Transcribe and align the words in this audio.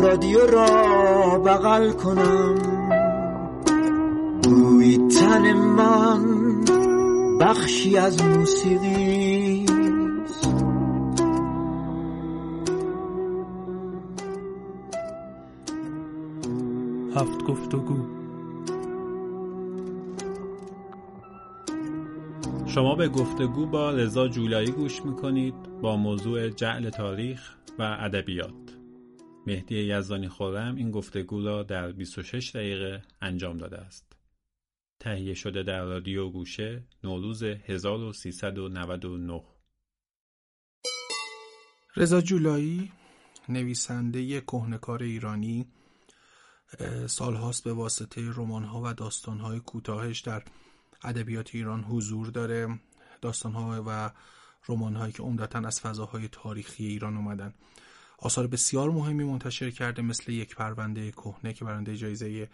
رادیو 0.00 0.46
را 0.46 1.38
بغل 1.38 1.92
کنم. 1.92 2.54
بوی 4.42 5.08
تن 5.08 5.52
من 5.52 6.24
بخشی 7.40 7.96
از 7.98 8.24
موسیقی 8.24 9.66
هفت 17.16 17.44
گفتگو. 17.44 17.96
شما 22.66 22.94
به 22.94 23.08
گفتگو 23.08 23.66
با 23.66 23.90
رضا 23.90 24.28
جولایی 24.28 24.70
گوش 24.70 25.04
می‌کنید 25.04 25.54
با 25.82 25.96
موضوع 25.96 26.48
جعل 26.48 26.90
تاریخ 26.90 27.40
و 27.78 27.96
ادبیات. 28.00 28.63
مهدی 29.46 29.76
یزدانی 29.76 30.28
خورم 30.28 30.76
این 30.76 30.90
گفتگو 30.90 31.42
را 31.42 31.62
در 31.62 31.92
26 31.92 32.56
دقیقه 32.56 33.02
انجام 33.20 33.56
داده 33.56 33.78
است. 33.78 34.16
تهیه 35.00 35.34
شده 35.34 35.62
در 35.62 35.84
رادیو 35.84 36.30
گوشه 36.30 36.84
نوروز 37.04 37.42
1399 37.42 39.44
رضا 41.96 42.20
جولایی 42.20 42.92
نویسنده 43.48 44.40
کهنکار 44.40 45.02
ایرانی 45.02 45.66
سالهاست 47.06 47.64
به 47.64 47.72
واسطه 47.72 48.30
رمان‌ها 48.34 48.82
و 48.84 48.94
داستان‌های 48.94 49.60
کوتاهش 49.60 50.20
در 50.20 50.42
ادبیات 51.02 51.54
ایران 51.54 51.84
حضور 51.84 52.26
داره. 52.26 52.80
داستان‌ها 53.22 53.82
و 53.86 54.10
رمان‌هایی 54.68 55.12
که 55.12 55.22
عمدتا 55.22 55.58
از 55.58 55.80
فضاهای 55.80 56.28
تاریخی 56.28 56.86
ایران 56.86 57.16
اومدن. 57.16 57.54
آثار 58.18 58.46
بسیار 58.46 58.90
مهمی 58.90 59.24
منتشر 59.24 59.70
کرده 59.70 60.02
مثل 60.02 60.32
یک 60.32 60.54
پرونده 60.54 61.12
کهنه 61.12 61.52
که 61.52 61.64
برنده 61.64 61.96
جایزه 61.96 62.48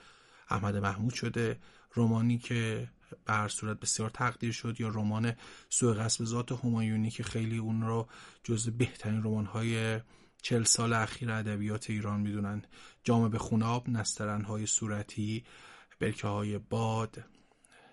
احمد 0.48 0.76
محمود 0.76 1.14
شده 1.14 1.58
رمانی 1.96 2.38
که 2.38 2.88
به 3.24 3.32
هر 3.32 3.48
صورت 3.48 3.80
بسیار 3.80 4.10
تقدیر 4.10 4.52
شد 4.52 4.80
یا 4.80 4.88
رمان 4.88 5.32
سوء 5.68 5.94
قصب 5.94 6.24
ذات 6.24 6.52
همایونی 6.52 7.10
که 7.10 7.22
خیلی 7.22 7.58
اون 7.58 7.82
رو 7.82 8.08
جز 8.44 8.68
بهترین 8.70 9.22
رمان‌های 9.22 10.00
چل 10.42 10.64
سال 10.64 10.92
اخیر 10.92 11.32
ادبیات 11.32 11.90
ایران 11.90 12.20
می‌دونن. 12.20 12.62
جام 13.04 13.28
به 13.28 13.38
خوناب 13.38 13.88
نسترنهای 13.88 14.66
صورتی 14.66 15.44
برکه 16.00 16.26
های 16.28 16.58
باد 16.58 17.24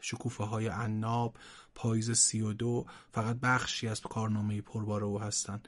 شکوفه 0.02 0.44
های 0.44 0.68
عناب 0.68 1.38
پاییز 1.76 2.12
سی 2.12 2.42
و 2.42 2.54
دو 2.54 2.86
فقط 3.12 3.36
بخشی 3.40 3.88
از 3.88 4.02
کارنامه 4.02 4.62
پربار 4.62 5.04
او 5.04 5.22
هستند 5.22 5.68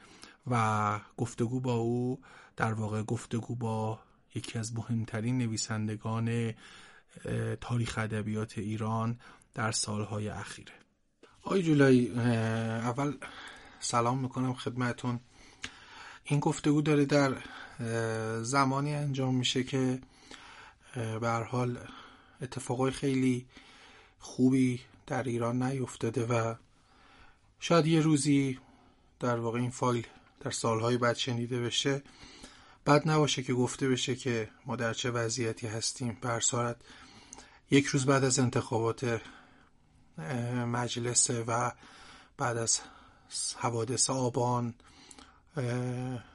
و 0.50 1.00
گفتگو 1.18 1.60
با 1.60 1.74
او 1.74 2.20
در 2.58 2.74
واقع 2.74 3.04
گفتگو 3.04 3.56
با 3.56 4.00
یکی 4.36 4.60
از 4.60 4.76
مهمترین 4.76 5.38
نویسندگان 5.38 6.54
تاریخ 7.62 7.98
ادبیات 7.98 8.58
ایران 8.58 9.20
در 9.54 9.72
سالهای 9.72 10.30
اخیره 10.30 10.74
آقای 11.44 11.64
جولایی 11.64 12.12
اول 12.20 13.14
سلام 13.80 14.20
می‌کنم 14.20 14.54
خدمتون 14.54 15.20
این 16.24 16.40
گفتگو 16.40 16.82
داره 16.82 17.06
در 17.06 17.38
زمانی 18.44 18.96
انجام 18.96 19.36
میشه 19.36 19.64
که 19.64 20.00
به 21.22 21.30
حال 21.30 21.78
اتفاقای 22.42 22.92
خیلی 22.92 23.46
خوبی 24.20 24.82
در 25.08 25.24
ایران 25.24 25.64
نیفتاده 25.64 26.26
و 26.26 26.56
شاید 27.60 27.88
یه 27.88 28.02
روزی 28.02 28.60
در 29.20 29.40
واقع 29.40 29.60
این 29.60 29.70
فایل 29.70 30.08
در 30.40 30.52
سالهای 30.52 30.98
بعد 30.98 31.16
شنیده 31.16 31.60
بشه. 31.62 32.04
بعد 32.86 33.10
نباشه 33.10 33.44
که 33.44 33.54
گفته 33.54 33.90
بشه 33.90 34.16
که 34.16 34.50
ما 34.66 34.76
در 34.76 34.94
چه 34.94 35.12
وضعیتی 35.12 35.68
هستیم. 35.68 36.18
بر 36.22 36.40
صورت 36.40 36.76
یک 37.72 37.86
روز 37.86 38.06
بعد 38.06 38.24
از 38.24 38.40
انتخابات 38.40 39.22
مجلس 40.68 41.30
و 41.48 41.72
بعد 42.38 42.58
از 42.58 42.80
حوادث 43.58 44.10
آبان 44.10 44.74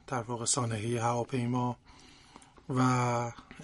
در 0.06 0.22
واقع 0.22 0.44
سانحه 0.44 1.02
هواپیما 1.02 1.76
و 2.68 2.80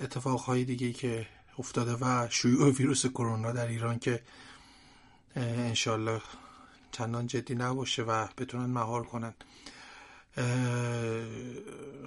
اتفاقهای 0.01 0.65
دیگه 0.65 0.93
که 0.93 1.27
افتاده 1.59 1.97
و 2.01 2.29
شیوع 2.31 2.71
ویروس 2.71 3.07
کرونا 3.07 3.53
در 3.53 3.67
ایران 3.67 3.99
که 3.99 4.23
انشالله 5.37 6.21
چندان 6.93 7.27
جدی 7.27 7.55
نباشه 7.55 8.03
و 8.03 8.27
بتونن 8.39 8.67
مهار 8.67 9.03
کنن. 9.05 9.35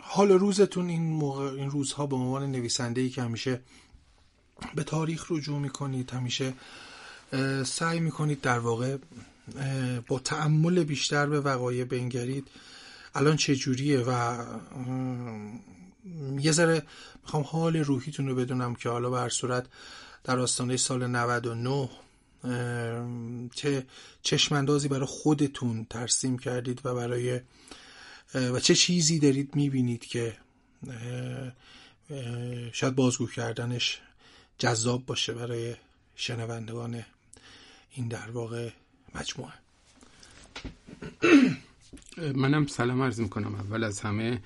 حال 0.01 0.31
روزتون 0.31 0.89
این 0.89 1.03
موقع 1.03 1.43
این 1.43 1.69
روزها 1.69 2.05
به 2.05 2.15
عنوان 2.15 2.51
نویسنده 2.51 3.01
ای 3.01 3.09
که 3.09 3.21
همیشه 3.21 3.61
به 4.75 4.83
تاریخ 4.83 5.31
رجوع 5.31 5.59
می‌کنید 5.59 6.11
همیشه 6.11 6.53
سعی 7.65 7.99
می‌کنید 7.99 8.41
در 8.41 8.59
واقع 8.59 8.97
با 10.07 10.19
تعمل 10.19 10.83
بیشتر 10.83 11.25
به 11.25 11.41
وقایع 11.41 11.83
بنگرید. 11.83 12.47
الان 13.15 13.35
چه 13.37 13.55
جوریه 13.55 13.99
و 13.99 14.43
یه 16.39 16.51
ذره 16.51 16.83
می‌خوام 17.23 17.43
حال 17.43 17.77
روحیتون 17.77 18.27
رو 18.27 18.35
بدونم 18.35 18.75
که 18.75 18.89
حالا 18.89 19.09
بر 19.09 19.29
صورت 19.29 19.65
در 20.23 20.39
آستانه 20.39 20.77
سال 20.77 21.07
99 21.07 21.89
چه 23.55 23.85
چشماندازی 24.21 24.87
برای 24.87 25.05
خودتون 25.05 25.87
ترسیم 25.89 26.37
کردید 26.37 26.81
و 26.85 26.95
برای 26.95 27.39
و 28.35 28.59
چه 28.59 28.75
چیزی 28.75 29.19
دارید 29.19 29.55
می‌بینید 29.55 30.05
که 30.05 30.37
شاید 32.71 32.95
بازگو 32.95 33.27
کردنش 33.27 34.01
جذاب 34.57 35.05
باشه 35.05 35.33
برای 35.33 35.75
شنوندگان 36.15 37.03
این 37.91 38.07
در 38.07 38.31
واقع 38.31 38.69
مجموعه 39.15 39.53
منم 42.17 42.67
سلام 42.67 43.01
عرض 43.01 43.19
می‌کنم. 43.19 43.55
اول 43.55 43.83
از 43.83 43.99
همه 43.99 44.41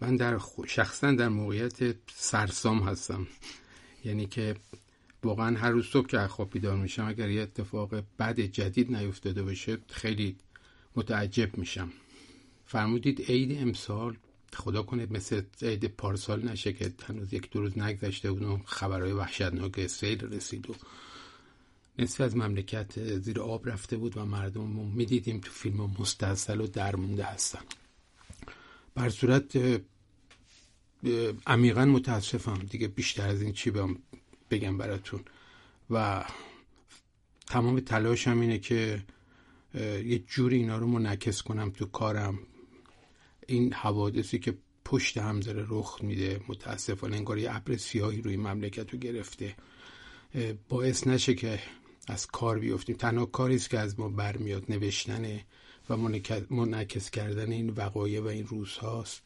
من 0.00 0.16
در 0.16 0.40
شخصا 0.66 1.12
در 1.12 1.28
موقعیت 1.28 1.94
سرسام 2.14 2.88
هستم. 2.88 3.26
یعنی 4.04 4.26
که 4.26 4.56
واقعا 5.22 5.58
هر 5.58 5.70
روز 5.70 5.86
صبح 5.86 6.06
که 6.06 6.18
خواب 6.18 6.50
بیدار 6.50 6.76
میشم 6.76 7.04
اگر 7.06 7.30
یه 7.30 7.42
اتفاق 7.42 8.04
بد 8.18 8.40
جدید 8.40 8.96
نیفتاده 8.96 9.42
باشه 9.42 9.78
خیلی 9.88 10.36
متعجب 10.96 11.58
میشم. 11.58 11.92
فرمودید 12.68 13.20
عید 13.20 13.62
امسال. 13.62 14.16
خدا 14.54 14.82
کنه 14.82 15.06
مثل 15.10 15.42
عید 15.62 15.84
پارسال 15.84 16.48
نشه 16.48 16.72
که 16.72 16.92
هنوز 17.04 17.32
یک 17.32 17.50
دو 17.50 17.60
روز 17.60 17.78
نگذشته 17.78 18.32
بود 18.32 18.42
و 18.42 18.60
خبرهای 18.64 19.12
وحشتناک 19.12 19.86
سیل 19.86 20.20
رسید 20.20 20.70
و 20.70 20.74
نصف 21.98 22.20
از 22.20 22.36
مملکت 22.36 23.18
زیر 23.18 23.40
آب 23.40 23.68
رفته 23.68 23.96
بود 23.96 24.16
و 24.16 24.24
مردم 24.24 24.70
می‌دیدیم 24.94 25.40
تو 25.40 25.50
فیلم 25.50 25.96
مستاصل 25.98 26.60
و 26.60 26.66
درمونده 26.66 27.24
هستن. 27.24 27.60
بر 28.94 29.08
صورت 29.08 29.80
عمیقا 31.46 31.84
متاسفم. 31.84 32.58
دیگه 32.70 32.88
بیشتر 32.88 33.28
از 33.28 33.42
این 33.42 33.52
چی 33.52 33.72
بگم 34.50 34.78
براتون. 34.78 35.20
و 35.90 36.24
تمام 37.46 37.80
تلاشم 37.80 38.40
اینه 38.40 38.58
که 38.58 39.02
یه 40.04 40.18
جوری 40.18 40.56
اینا 40.56 40.78
رو 40.78 40.86
منعکس 40.86 41.42
کنم 41.42 41.70
تو 41.70 41.86
کارم. 41.86 42.38
این 43.50 43.72
حوادثی 43.72 44.38
که 44.38 44.58
پشت 44.84 45.18
هم 45.18 45.40
داره 45.40 45.66
رخ 45.68 45.98
میده 46.02 46.40
متاسفانه 46.48 47.16
انگار 47.16 47.38
یه 47.38 47.56
ابر 47.56 47.76
سیاهی 47.76 48.22
روی 48.22 48.36
مملکت 48.36 48.90
رو 48.90 48.98
گرفته. 48.98 49.56
باعث 50.68 51.06
نشه 51.06 51.34
که 51.34 51.60
از 52.06 52.26
کار 52.26 52.58
بیفتیم. 52.58 52.96
تنها 52.96 53.26
کاری 53.26 53.54
است 53.54 53.70
که 53.70 53.78
از 53.78 54.00
ما 54.00 54.08
برمیاد 54.08 54.64
نوشتن 54.68 55.40
و 55.90 55.96
منعکس 56.50 57.10
کردن 57.10 57.52
این 57.52 57.70
وقایع 57.70 58.20
و 58.20 58.26
این 58.26 58.46
روزهاست 58.46 59.22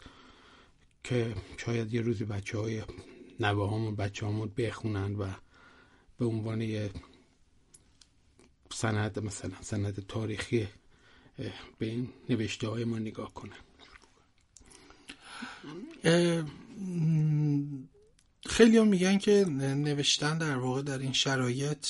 که 1.04 1.34
شاید 1.56 1.94
یه 1.94 2.00
روزی 2.00 2.24
بچه 2.24 2.58
های 2.58 2.82
نوه 3.40 3.90
بچه 3.90 4.26
همون 4.26 4.52
بخونن 4.56 5.14
و 5.14 5.26
به 6.18 6.24
عنوان 6.24 6.60
یه 6.60 6.90
سند 8.72 9.18
مثلا 9.18 9.54
سند 9.60 10.06
تاریخی 10.06 10.68
به 11.78 11.86
این 11.86 12.08
نوشته 12.28 12.68
های 12.68 12.84
ما 12.84 12.98
نگاه 12.98 13.34
کنن. 13.34 13.56
خیلی 18.46 18.78
هم 18.78 18.86
میگن 18.88 19.18
که 19.18 19.44
نوشتن 19.58 20.38
در 20.38 20.56
واقع 20.56 20.82
در 20.82 20.98
این 20.98 21.12
شرایط 21.12 21.86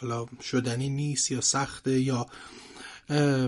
حالا 0.00 0.26
شدنی 0.42 0.88
نیست 0.88 1.30
یا 1.30 1.40
سخته 1.40 2.00
یا 2.00 2.26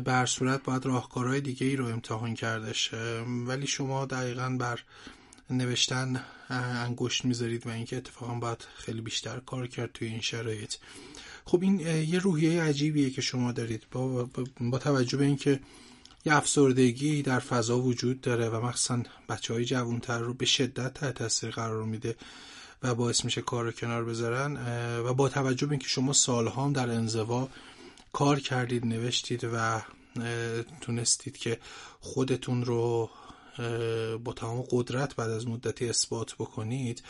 بر 0.04 0.26
صورت 0.26 0.62
باید 0.62 0.86
راهکارهای 0.86 1.40
دیگه 1.40 1.66
ای 1.66 1.76
رو 1.76 1.86
امتحان 1.86 2.34
کردش 2.34 2.94
ولی 3.46 3.66
شما 3.66 4.06
دقیقا 4.06 4.56
بر 4.60 4.80
نوشتن 5.50 6.24
انگشت 6.48 7.24
می‌ذارید 7.24 7.66
و 7.66 7.70
اینکه 7.70 7.96
اتفاقا 7.96 8.34
باید 8.34 8.66
خیلی 8.74 9.00
بیشتر 9.00 9.40
کار 9.40 9.66
کرد 9.66 9.92
توی 9.92 10.08
این 10.08 10.20
شرایط. 10.20 10.74
خب 11.44 11.62
این 11.62 11.80
یه 11.80 12.18
روحیه 12.18 12.62
عجیبیه 12.62 13.10
که 13.10 13.20
شما 13.20 13.52
دارید. 13.52 13.86
با, 13.92 14.28
با 14.60 14.78
توجه 14.78 15.18
به 15.18 15.24
اینکه 15.24 15.60
یه 16.24 16.34
افسردگی 16.34 17.22
در 17.22 17.38
فضا 17.38 17.78
وجود 17.78 18.20
داره 18.20 18.48
و 18.48 18.66
مخصوصا 18.66 19.02
بچه 19.28 19.54
های 19.54 19.64
جوانتر 19.64 20.18
رو 20.18 20.34
به 20.34 20.46
شدت 20.46 20.94
تحت 20.94 21.14
تاثیر 21.14 21.50
قرار 21.50 21.84
میده 21.84 22.16
و 22.82 22.94
باعث 22.94 23.24
میشه 23.24 23.42
کار 23.42 23.64
رو 23.64 23.72
کنار 23.72 24.04
بذارن 24.04 24.56
و 25.06 25.14
با 25.14 25.28
توجه 25.28 25.66
به 25.66 25.72
اینکه 25.72 25.88
شما 25.88 26.12
سالها 26.12 26.64
هم 26.64 26.72
در 26.72 26.90
انزوا 26.90 27.48
کار 28.12 28.40
کردید 28.40 28.86
نوشتید 28.86 29.48
و 29.52 29.82
تونستید 30.80 31.36
که 31.36 31.58
خودتون 32.00 32.64
رو 32.64 33.10
با 34.24 34.32
تمام 34.36 34.64
قدرت 34.70 35.16
بعد 35.16 35.30
از 35.30 35.46
مدتی 35.46 35.88
اثبات 35.88 36.34
بکنید 36.34 37.02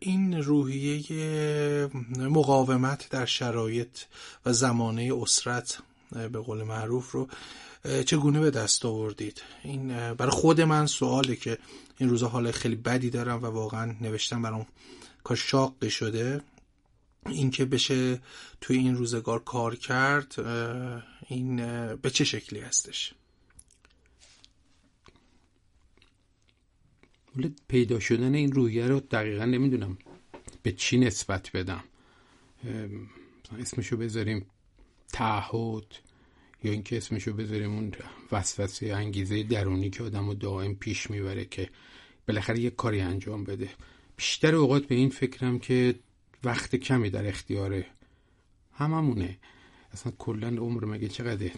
این 0.00 0.42
روحیه 0.42 1.88
مقاومت 2.18 3.08
در 3.10 3.26
شرایط 3.26 3.98
و 4.46 4.52
زمانه 4.52 5.12
اسرت 5.22 5.78
به 6.12 6.38
قول 6.38 6.62
معروف 6.62 7.10
رو 7.10 7.28
چگونه 8.06 8.40
به 8.40 8.50
دست 8.50 8.84
آوردید؟ 8.84 9.42
این 9.62 10.14
برای 10.14 10.30
خود 10.30 10.60
من 10.60 10.86
سواله 10.86 11.36
که 11.36 11.58
این 11.98 12.08
روزا 12.08 12.28
حال 12.28 12.50
خیلی 12.50 12.76
بدی 12.76 13.10
دارم 13.10 13.42
و 13.42 13.46
واقعا 13.46 13.96
نوشتم 14.00 14.42
برام 14.42 14.66
کار 15.24 15.36
شاقی 15.36 15.90
شده. 15.90 16.40
اینکه 17.26 17.64
بشه 17.64 18.20
توی 18.60 18.76
این 18.76 18.96
روزگار 18.96 19.38
کار 19.44 19.76
کرد 19.76 20.40
این 21.28 21.56
به 21.96 22.10
چه 22.10 22.24
شکلی 22.24 22.60
هستش؟ 22.60 23.14
پیدا 27.68 28.00
شدن 28.00 28.34
این 28.34 28.52
رویه 28.52 28.86
رو 28.86 29.00
دقیقا 29.00 29.44
نمی‌دونم 29.44 29.98
به 30.62 30.72
چی 30.72 30.98
نسبت 30.98 31.50
بدم. 31.52 31.84
اسمشو 33.58 33.96
بذاریم 33.96 34.46
تعهد. 35.12 35.84
یا 36.64 36.72
اینکه 36.72 36.96
اسمشو 36.96 37.32
بذاریم 37.32 37.70
اون 37.70 37.92
وسوسه 38.32 38.94
انگیزه 38.94 39.42
درونی 39.42 39.90
که 39.90 40.02
آدم 40.02 40.26
رو 40.26 40.34
دائم 40.34 40.74
پیش 40.74 41.10
می‌بره 41.10 41.44
که 41.44 41.70
بالاخره 42.28 42.60
یه 42.60 42.70
کاری 42.70 43.00
انجام 43.00 43.44
بده. 43.44 43.68
بیشتر 44.16 44.54
اوقات 44.54 44.86
به 44.86 44.94
این 44.94 45.10
فکرم 45.10 45.58
که 45.58 45.94
وقت 46.44 46.76
کمی 46.76 47.10
در 47.10 47.28
اختیاره 47.28 47.86
هممونه. 48.72 49.38
اصلا 49.92 50.12
کلا 50.18 50.48
عمر 50.48 50.84
مگه 50.84 51.08
چقدر 51.08 51.50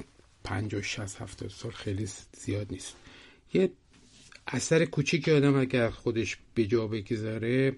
و 0.72 0.82
شست 0.82 1.22
هفتاد 1.22 1.50
سال 1.50 1.72
خیلی 1.72 2.08
زیاد 2.32 2.66
نیست. 2.70 2.96
یه 3.54 3.70
اثر 4.46 4.84
کوچیک 4.84 5.28
آدم 5.28 5.56
اگر 5.56 5.90
خودش 5.90 6.38
به 6.54 6.66
جا 6.66 6.86
بگذاره 6.86 7.76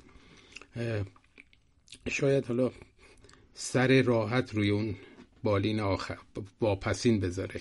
شاید 2.09 2.47
حالا 2.47 2.73
سر 3.55 4.03
راحت 4.03 4.55
روی 4.55 4.71
اون 4.71 4.97
بالین 5.45 5.81
آخر 5.81 6.19
واپسین 6.61 7.21
بذاره. 7.21 7.61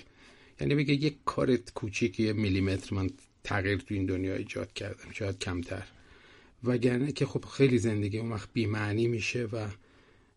یعنی 0.60 0.74
بگه 0.74 0.94
یک 0.94 1.16
کار 1.24 1.56
کوچیک 1.56 2.20
یه 2.20 2.32
میلیمتر 2.32 2.94
من 2.94 3.10
تغییر 3.44 3.78
تو 3.78 3.94
این 3.94 4.06
دنیا 4.06 4.34
ایجاد 4.34 4.72
کردم 4.72 5.10
شاید 5.12 5.38
کمتر. 5.38 5.82
وگرنه 6.64 7.12
که 7.12 7.26
خب 7.26 7.44
خیلی 7.44 7.78
زندگی 7.78 8.18
اون 8.18 8.32
وقت 8.32 8.48
بیمعنی 8.52 9.08
میشه 9.08 9.44
و 9.44 9.68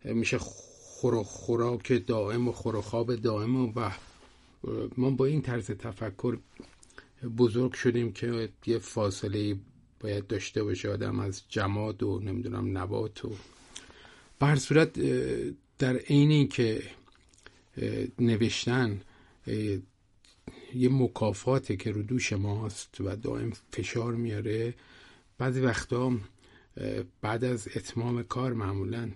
میشه 0.04 0.38
خور 0.38 1.24
خوراک 1.24 2.04
دائم 2.08 2.48
و 2.48 2.52
خور 2.52 2.82
خواب 2.82 3.16
دائم 3.16 3.56
و 3.56 3.92
ما 4.98 5.10
با 5.10 5.26
این 5.26 5.42
طرز 5.42 5.72
تفکر 5.72 6.38
بزرگ 7.38 7.74
شدیم 7.74 8.12
که 8.12 8.50
یه 8.66 8.80
فاصله 8.80 9.56
باید 10.00 10.28
داشته 10.28 10.64
باشه 10.64 10.90
آدم 10.90 11.20
از 11.20 11.44
جماد 11.50 12.04
و 12.04 12.20
نمی‌دونم 12.20 12.78
نبات 12.78 13.26
و 13.26 13.32
به 14.40 14.56
صورت 14.56 15.00
در 15.78 15.98
عین 15.98 16.48
که 16.48 16.84
نوشتن 18.20 19.02
یه 20.76 20.90
مکافاته 20.90 21.76
که 21.76 21.92
رو 21.92 22.02
دوش 22.02 22.34
ماست 22.34 23.02
و 23.02 23.16
دائم 23.16 23.54
فشار 23.72 24.16
میاره. 24.16 24.74
بعضی 25.38 25.60
وقتا 25.60 26.18
بعد 27.22 27.44
از 27.44 27.68
اتمام 27.76 28.24
کار 28.24 28.54
معمولا 28.54 29.10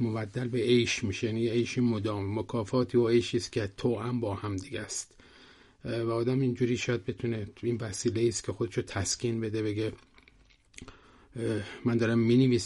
مبدل 0.00 0.48
به 0.48 0.58
عیش 0.58 1.04
میشه. 1.04 1.26
یعنی 1.26 1.48
عیش 1.48 1.78
مدام. 1.78 2.38
مکافاتی 2.38 2.98
و 2.98 3.08
عیشی 3.08 3.36
است 3.36 3.52
که 3.52 3.72
تو 3.76 3.98
هم 3.98 4.20
با 4.20 4.34
هم 4.34 4.56
دیگه 4.56 4.80
است. 4.80 5.14
و 5.84 6.10
آدم 6.10 6.40
اینجوری 6.40 6.76
شاید 6.76 7.04
بتونه 7.04 7.46
این 7.62 7.76
وسیله 7.80 8.28
است 8.28 8.44
که 8.44 8.52
خودشو 8.52 8.82
تسکین 8.82 9.40
بده 9.40 9.62
بگه 9.62 9.92
من 11.84 11.96
دارم 11.96 12.18
می 12.18 12.60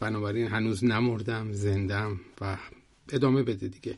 بنابراین 0.00 0.46
هنوز 0.46 0.84
نمردم 0.84 1.52
زندم 1.52 2.20
و 2.40 2.58
ادامه 3.12 3.42
بده 3.42 3.68
دیگه. 3.68 3.96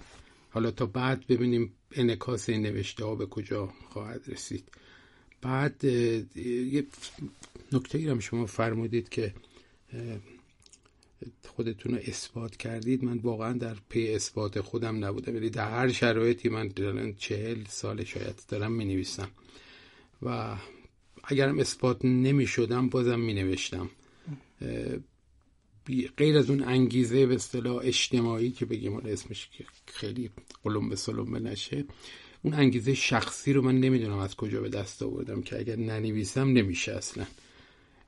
حالا 0.50 0.70
تا 0.70 0.86
بعد 0.86 1.26
ببینیم 1.26 1.72
انکاس 1.92 2.48
این 2.48 2.62
نوشته 2.62 3.04
ها 3.04 3.14
به 3.14 3.26
کجا 3.26 3.72
خواهد 3.90 4.20
رسید. 4.26 4.68
بعد 5.42 5.84
یه 5.84 6.86
نکته 7.72 7.98
ای 7.98 8.08
هم 8.08 8.20
شما 8.20 8.46
فرمودید 8.46 9.08
که 9.08 9.34
خودتون 11.44 11.94
رو 11.94 12.00
اثبات 12.06 12.56
کردید. 12.56 13.04
من 13.04 13.18
واقعا 13.18 13.52
در 13.52 13.76
پی 13.88 14.14
اثبات 14.14 14.60
خودم 14.60 15.04
نبودم. 15.04 15.34
ولی 15.34 15.50
در 15.50 15.70
هر 15.70 15.92
شرایطی 15.92 16.48
من 16.48 16.72
چهل 17.18 17.64
سال 17.68 18.04
شاید 18.04 18.42
دارم 18.48 18.72
می 18.72 18.84
نویسم 18.84 19.28
و 20.22 20.56
اگرم 21.24 21.58
اثبات 21.58 22.04
نمی 22.04 22.46
شدم 22.46 22.88
بازم 22.88 23.20
می 23.20 23.34
نوشتم 23.34 23.90
غیر 26.16 26.38
از 26.38 26.50
اون 26.50 26.62
انگیزه 26.62 27.26
به 27.26 27.34
اصطلاح 27.34 27.80
اجتماعی 27.82 28.50
که 28.50 28.66
بگیم 28.66 28.96
اسمش 28.96 29.48
که 29.58 29.64
خیلی 29.86 30.30
قلم 30.64 30.88
به 30.88 30.96
سلم 30.96 31.46
نشه 31.46 31.84
اون 32.42 32.54
انگیزه 32.54 32.94
شخصی 32.94 33.52
رو 33.52 33.62
من 33.62 33.80
نمی‌دونم 33.80 34.18
از 34.18 34.34
کجا 34.36 34.60
به 34.60 34.68
دست 34.68 35.02
آوردم 35.02 35.42
که 35.42 35.58
اگر 35.58 35.76
ننویسم 35.76 36.48
نمیشه 36.48 36.92
اصلا. 36.92 37.26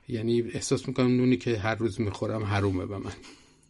یعنی 0.09 0.43
احساس 0.43 0.89
می‌کنم 0.89 1.17
نونی 1.17 1.37
که 1.37 1.59
هر 1.59 1.75
روز 1.75 2.01
می‌خورم 2.01 2.45
حرومه 2.45 2.87
به 2.87 2.99
من. 2.99 3.13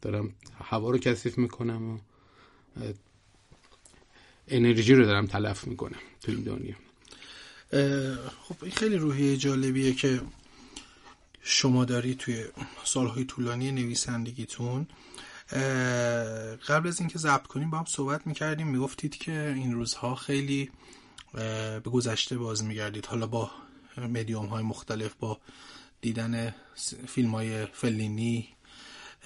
دارم 0.03 0.35
هوا 0.61 0.91
رو 0.91 0.99
کثیف 0.99 1.39
می‌کنم 1.39 1.91
و 1.91 1.99
انرژی 4.49 4.95
رو 4.95 5.05
دارم 5.05 5.27
تلف 5.27 5.67
می‌کنم 5.67 5.99
تو 6.21 6.33
این 6.33 6.43
دنیا. 6.43 6.75
خب 8.43 8.57
این 8.63 8.73
خیلی 8.73 8.97
روحیه 8.97 9.37
جالبیه 9.37 9.93
که 9.93 10.21
شما 11.47 11.85
داری 11.85 12.15
توی 12.15 12.45
سالهای 12.85 13.25
طولانی 13.25 13.73
نویسندگیتون 13.73 14.87
قبل 16.69 16.89
از 16.89 17.01
اینکه 17.01 17.19
ضبط 17.19 17.47
کنیم 17.47 17.71
با 17.71 17.79
هم 17.79 17.85
صحبت 17.85 18.27
می‌کردیم 18.27 18.67
می‌گفتید 18.67 19.17
که 19.17 19.53
این 19.57 19.73
روزها 19.73 20.15
خیلی 20.15 20.71
به 21.33 21.91
گذشته 21.93 22.39
باز 22.39 22.65
میگردید. 22.65 23.07
حالا 23.07 23.27
با 23.27 23.51
مدیوم 23.97 24.47
های 24.47 24.63
مختلف 24.63 25.15
با 25.21 25.41
دیدن 26.01 26.55
فیلم 27.09 27.31
های 27.31 27.67
فلینی 27.67 28.49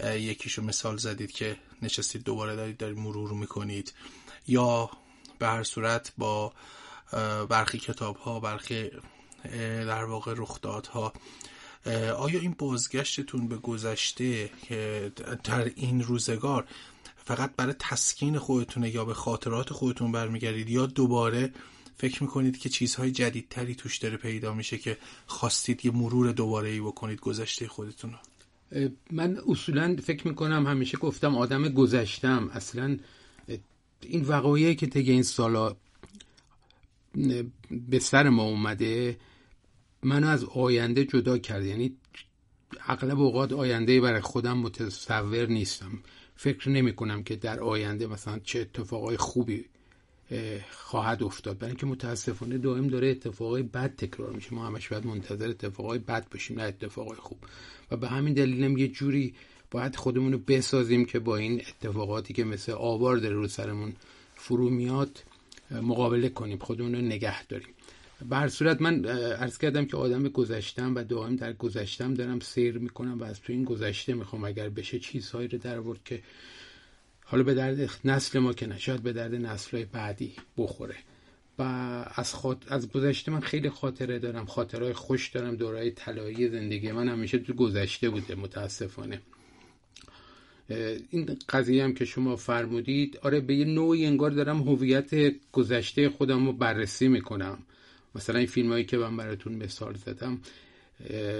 یکیشو 0.05 0.63
مثال 0.63 0.97
زدید 0.97 1.33
که 1.33 1.57
نشستید 1.83 2.23
دوباره 2.23 2.57
دارید 2.57 2.77
دارید 2.77 2.99
مرور 2.99 3.33
می‌کنید. 3.33 3.93
یا 4.47 4.91
به 5.39 5.47
هر 5.47 5.63
صورت 5.63 6.13
با 6.19 6.53
برخی 7.49 7.79
کتاب 7.79 8.17
ها 8.17 8.41
برخی 8.41 8.91
در 9.87 10.05
واقع 10.05 10.35
رخدادها 10.37 11.13
آیا 12.18 12.40
این 12.40 12.54
بازگشتتون 12.59 13.49
به 13.49 13.57
گذشته 13.57 14.50
که 14.62 15.12
در 15.45 15.71
این 15.76 16.02
روزگار 16.02 16.64
فقط 17.16 17.50
برای 17.57 17.75
تسکین 17.78 18.38
خودتونه 18.38 18.95
یا 18.95 19.04
به 19.04 19.14
خاطرات 19.14 19.73
خودتون 19.73 20.12
برمیگردید 20.12 20.71
یا 20.71 20.87
دوباره 20.87 21.52
فکر 21.97 22.23
می‌کنید 22.23 22.59
که 22.59 22.68
چیزهای 22.68 23.11
جدیدتری 23.11 23.75
توش 23.75 23.99
داره 23.99 24.16
پیدا 24.16 24.54
میشه 24.54 24.78
که 24.78 24.99
خواستید 25.26 25.87
یه 25.87 25.92
مرور 25.92 26.33
دوباره 26.33 26.68
ای 26.68 26.80
بکنید 26.80 27.21
گذشته 27.21 27.68
خودتون 27.68 28.14
من 29.11 29.38
اصولا 29.49 29.97
فکر 30.04 30.28
می‌کنم 30.28 30.66
همیشه 30.66 30.99
گفتم 30.99 31.37
آدم 31.37 31.68
گذشتم 31.68 32.50
اصلا 32.52 32.99
این 34.02 34.25
وقایعی 34.25 34.75
که 34.75 34.87
طی 34.87 35.11
این 35.11 35.23
سالا 35.23 35.76
به 37.71 37.99
سر 37.99 38.28
ما 38.28 38.42
اومده 38.42 39.16
منو 40.02 40.28
از 40.28 40.45
آینده 40.45 41.05
جدا 41.05 41.38
کرد. 41.38 41.64
یعنی 41.64 41.97
اغلب 42.87 43.21
اوقات 43.21 43.52
آینده 43.52 44.00
برای 44.00 44.21
خودم 44.21 44.59
متصور 44.59 45.47
نیستم. 45.47 45.99
فکر 46.37 46.69
نمی 46.69 46.93
کنم 46.93 47.23
که 47.23 47.37
در 47.37 47.61
آینده 47.61 48.07
مثلا 48.07 48.38
چه 48.38 48.61
اتفاقای 48.61 49.17
خوبی 49.17 49.64
خواهد 50.71 51.23
افتاد. 51.23 51.59
برای 51.59 51.71
اینکه 51.71 51.87
متاسفانه 51.87 52.59
دائم 52.59 52.88
داره 52.88 53.09
اتفاقای 53.09 53.62
بد 53.62 53.97
تکرار 53.97 54.33
میشه. 54.33 54.55
ما 54.55 54.67
همش 54.67 54.88
باید 54.88 55.07
منتظر 55.07 55.49
اتفاقای 55.49 55.99
بد 55.99 56.28
باشیم 56.31 56.61
نه 56.61 56.62
اتفاقای 56.62 57.17
خوب. 57.17 57.38
و 57.90 57.97
به 57.97 58.09
همین 58.09 58.35
دلیلم 58.35 58.78
یه 58.78 58.88
جوری 58.88 59.35
باید 59.71 59.97
خودمون 59.97 60.33
رو 60.33 60.38
بسازیم 60.38 61.05
که 61.05 61.19
با 61.19 61.37
این 61.37 61.62
اتفاقاتی 61.69 62.35
که 62.35 62.45
مثل 62.45 62.73
آوار 62.73 63.17
داره 63.17 63.35
رو 63.35 63.49
سرمون 63.49 63.93
فرو 64.35 64.71
میاد 64.71 65.23
مقابله 65.71 66.28
کنیم 66.28 66.59
خودمون 66.59 66.95
رو 66.95 67.00
نگه 67.00 67.47
داریم. 67.47 67.69
بر 68.23 68.49
صورت 68.49 68.83
من 68.83 69.05
عرض 69.05 69.59
کردم 69.59 69.85
که 69.85 69.97
آدم 69.97 70.29
گذشتم 70.29 70.95
و 70.95 71.05
دائم 71.05 71.37
در 71.37 71.53
گذشتم 71.53 72.15
دارم 72.15 72.41
سیر 72.41 72.79
می‌کنم 72.79 73.19
و 73.19 73.25
از 73.25 73.41
تو 73.41 73.53
این 73.53 73.65
گذشته 73.65 74.15
می‌خوام 74.15 74.45
اگر 74.45 74.69
بشه 74.69 74.99
چیزهایی 74.99 75.49
رو 75.49 75.59
در 75.59 75.81
ورد 75.81 76.05
که 76.05 76.23
حالا 77.25 77.43
به 77.43 77.55
درد 77.55 77.91
نسل 78.05 78.39
ما 78.39 78.53
که 78.53 78.67
نشاید 78.67 79.03
به 79.03 79.13
درد 79.13 79.35
نسلهای 79.35 79.85
بعدی 79.85 80.33
بخوره. 80.57 80.97
و 81.59 81.63
از, 82.15 82.35
خاط... 82.35 82.73
از 82.73 82.89
گذشته 82.89 83.33
من 83.33 83.41
خیلی 83.41 83.71
خاطره 83.71 84.19
دارم 84.19 84.47
خاطرهای 84.47 84.93
خوش 84.93 85.29
دارم 85.29 85.57
دورای 85.57 85.91
طلایی 85.91 86.49
زندگی 86.49 86.93
من 86.93 87.09
همیشه 87.09 87.39
تو 87.39 87.53
گذشته 87.53 88.11
بوده 88.11 88.35
متاسفانه. 88.35 89.21
این 91.11 91.39
قضیه 91.49 91.85
هم 91.85 91.95
که 91.95 92.05
شما 92.05 92.37
فرمودید 92.37 93.19
آره 93.23 93.41
به 93.41 93.55
یه 93.55 93.65
نوعی 93.65 94.07
انگار 94.07 94.31
دارم 94.31 94.61
هویت 94.63 95.11
گذشته 95.53 96.09
خودم 96.09 96.47
رو 96.47 96.53
بررسی 96.53 97.09
می‌کنم. 97.09 97.59
مثلا 98.19 98.39
این 98.39 98.47
فیلم 98.47 98.69
هایی 98.69 98.85
که 98.85 98.97
من 98.97 99.17
براتون 99.17 99.55
مثال 99.55 99.95
زدم 99.95 100.39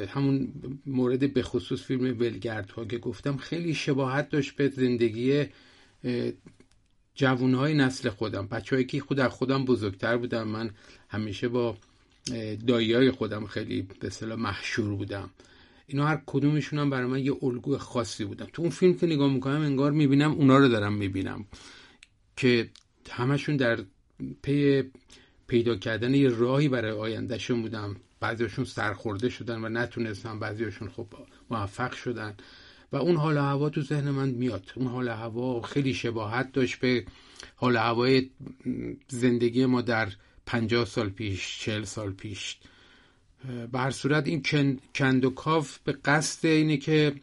همون 0.09 0.49
مورد 0.87 1.33
به 1.33 1.43
خصوص 1.43 1.83
فیلم 1.83 2.21
ولگرد 2.21 2.71
ها 2.71 2.85
که 2.85 2.99
گفتم 2.99 3.37
خیلی 3.37 3.75
شباهت 3.75 4.29
داشت 4.29 4.57
به 4.57 4.69
زندگی 4.69 5.45
جوانهای 7.15 7.75
نسل 7.75 8.09
خودم. 8.09 8.47
بچههایی 8.47 8.87
که 8.87 9.01
خود 9.01 9.21
از 9.21 9.31
خودم 9.31 9.65
بزرگتر 9.65 10.17
بودم. 10.17 10.49
من 10.49 10.71
همیشه 11.09 11.49
با 11.49 11.77
دایی 12.67 13.11
خودم 13.11 13.47
خیلی 13.47 13.89
به 14.01 14.11
صلاح 14.11 14.39
محشور 14.39 14.95
بودم. 14.95 15.31
اینا 15.87 16.07
هر 16.07 16.23
کدومشون 16.27 16.79
هم 16.79 16.91
برای 16.91 17.07
من 17.07 17.25
یه 17.25 17.33
الگوی 17.43 17.79
خاصی 17.79 18.25
بودن. 18.25 18.47
تو 18.53 18.63
اون 18.63 18.71
فیلم 18.71 18.95
که 18.95 19.07
نگاه 19.07 19.33
می‌کنم 19.33 19.61
انگار 19.61 19.93
می‌بینم 19.93 20.33
اونا 20.33 20.59
رو 20.59 20.69
دارم 20.69 20.93
می‌بینم 20.93 21.45
که 22.37 22.71
همشون 23.11 23.57
در 23.57 23.79
پی 24.43 24.83
پیدا 25.49 25.77
کردن 25.77 26.15
یه 26.15 26.29
راهی 26.29 26.69
برای 26.69 26.93
آیندهشون 26.93 27.63
بودم. 27.63 27.97
بعضیشون 28.21 28.65
سرخورده 28.65 29.29
شدن 29.29 29.65
و 29.65 29.69
نتونستن 29.69 30.39
بعضیشون 30.39 30.89
خب 30.89 31.07
موفق 31.51 31.93
شدن. 31.93 32.35
و 32.93 32.97
اون 32.97 33.17
حال 33.17 33.37
هوا 33.37 33.71
تو 33.71 33.83
ذهن 33.83 34.11
من 34.11 34.29
میاد. 34.29 34.73
اون 34.75 34.87
حال 34.87 35.09
هوا 35.09 35.63
خیلی 35.63 35.95
شباهت 35.95 36.53
داشت 36.53 36.81
به 36.81 37.05
حال 37.57 37.77
هوای 37.77 38.31
زندگی 39.09 39.67
ما 39.67 39.83
در 39.83 40.09
پنجاه 40.47 40.85
سال 40.85 41.09
پیش 41.09 41.59
چهل 41.61 41.85
سال 41.85 42.13
پیش. 42.13 42.57
به 43.73 43.91
صورت 43.91 44.27
این 44.27 44.79
کند 44.95 45.25
و 45.25 45.31
کاف 45.31 45.79
به 45.79 45.93
قصد 45.93 46.47
اینه 46.47 46.77
که 46.77 47.15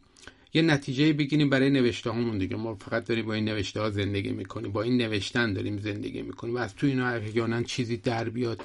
یه 0.55 0.61
نتیجه 0.61 1.13
بگیریم 1.13 1.49
برای 1.49 1.69
نوشته 1.69 2.11
همون 2.11 2.37
دیگه. 2.37 2.55
ما 2.55 2.75
فقط 2.75 3.05
داریم 3.05 3.25
با 3.25 3.33
این 3.33 3.45
نوشته 3.45 3.81
ها 3.81 3.89
زندگی 3.89 4.31
می‌کنیم 4.31 4.71
با 4.71 4.81
این 4.81 4.97
نوشتن 4.97 5.53
داریم 5.53 5.77
زندگی 5.77 6.21
می‌کنیم. 6.21 6.55
و 6.55 6.57
از 6.57 6.75
تو 6.75 6.87
اینا 6.87 7.07
احیانا 7.07 7.63
چیزی 7.63 7.97
در 7.97 8.29
بیاد. 8.29 8.61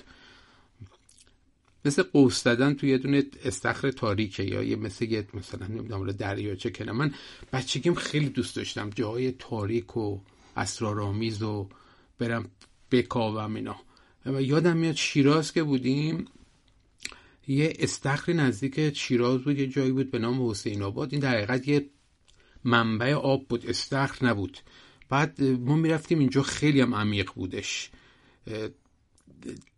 مثل 1.85 2.03
قوس 2.03 2.43
دادن 2.43 2.75
توی 2.75 2.91
یه 2.91 2.99
دونه 2.99 3.25
استخر 3.45 3.91
تاریکه 3.91 4.43
یا 4.43 4.63
یه 4.63 4.77
مثل 4.77 5.05
یه 5.05 5.27
مثلا 5.35 5.67
نمی‌دونم 5.67 6.13
دریاچه 6.13 6.71
کنه 6.71 6.93
من 6.93 7.15
بچگیم 7.53 7.95
خیلی 7.95 8.29
دوست 8.29 8.57
داشتم 8.57 8.91
جاهای 8.91 9.33
تاریک 9.33 9.97
و 9.97 10.19
اسرارآمیز 10.57 11.43
و 11.43 11.69
برم 12.19 12.51
بکاوم 12.91 13.55
اینا. 13.55 13.77
و 14.27 14.43
یادم 14.43 14.77
میاد 14.77 14.95
شیراز 14.95 15.53
که 15.53 15.63
بودیم 15.63 16.25
یه 17.51 17.77
استخر 17.79 18.33
نزدیک 18.33 18.97
شیراز 18.97 19.41
بود 19.41 19.59
یه 19.59 19.67
جایی 19.67 19.93
بود 19.93 20.11
به 20.11 20.19
نام 20.19 20.51
حسین 20.51 20.83
آباد. 20.83 21.09
این 21.13 21.21
در 21.21 21.37
حقیقت 21.37 21.69
یه 21.69 21.87
منبع 22.65 23.13
آب 23.13 23.49
بود 23.49 23.67
استخر 23.67 24.27
نبود. 24.27 24.59
بعد 25.09 25.43
ما 25.43 25.77
می‌رفتیم 25.77 26.19
اینجا 26.19 26.43
خیلی 26.43 26.81
هم 26.81 26.95
عمیق 26.95 27.31
بودش. 27.35 27.91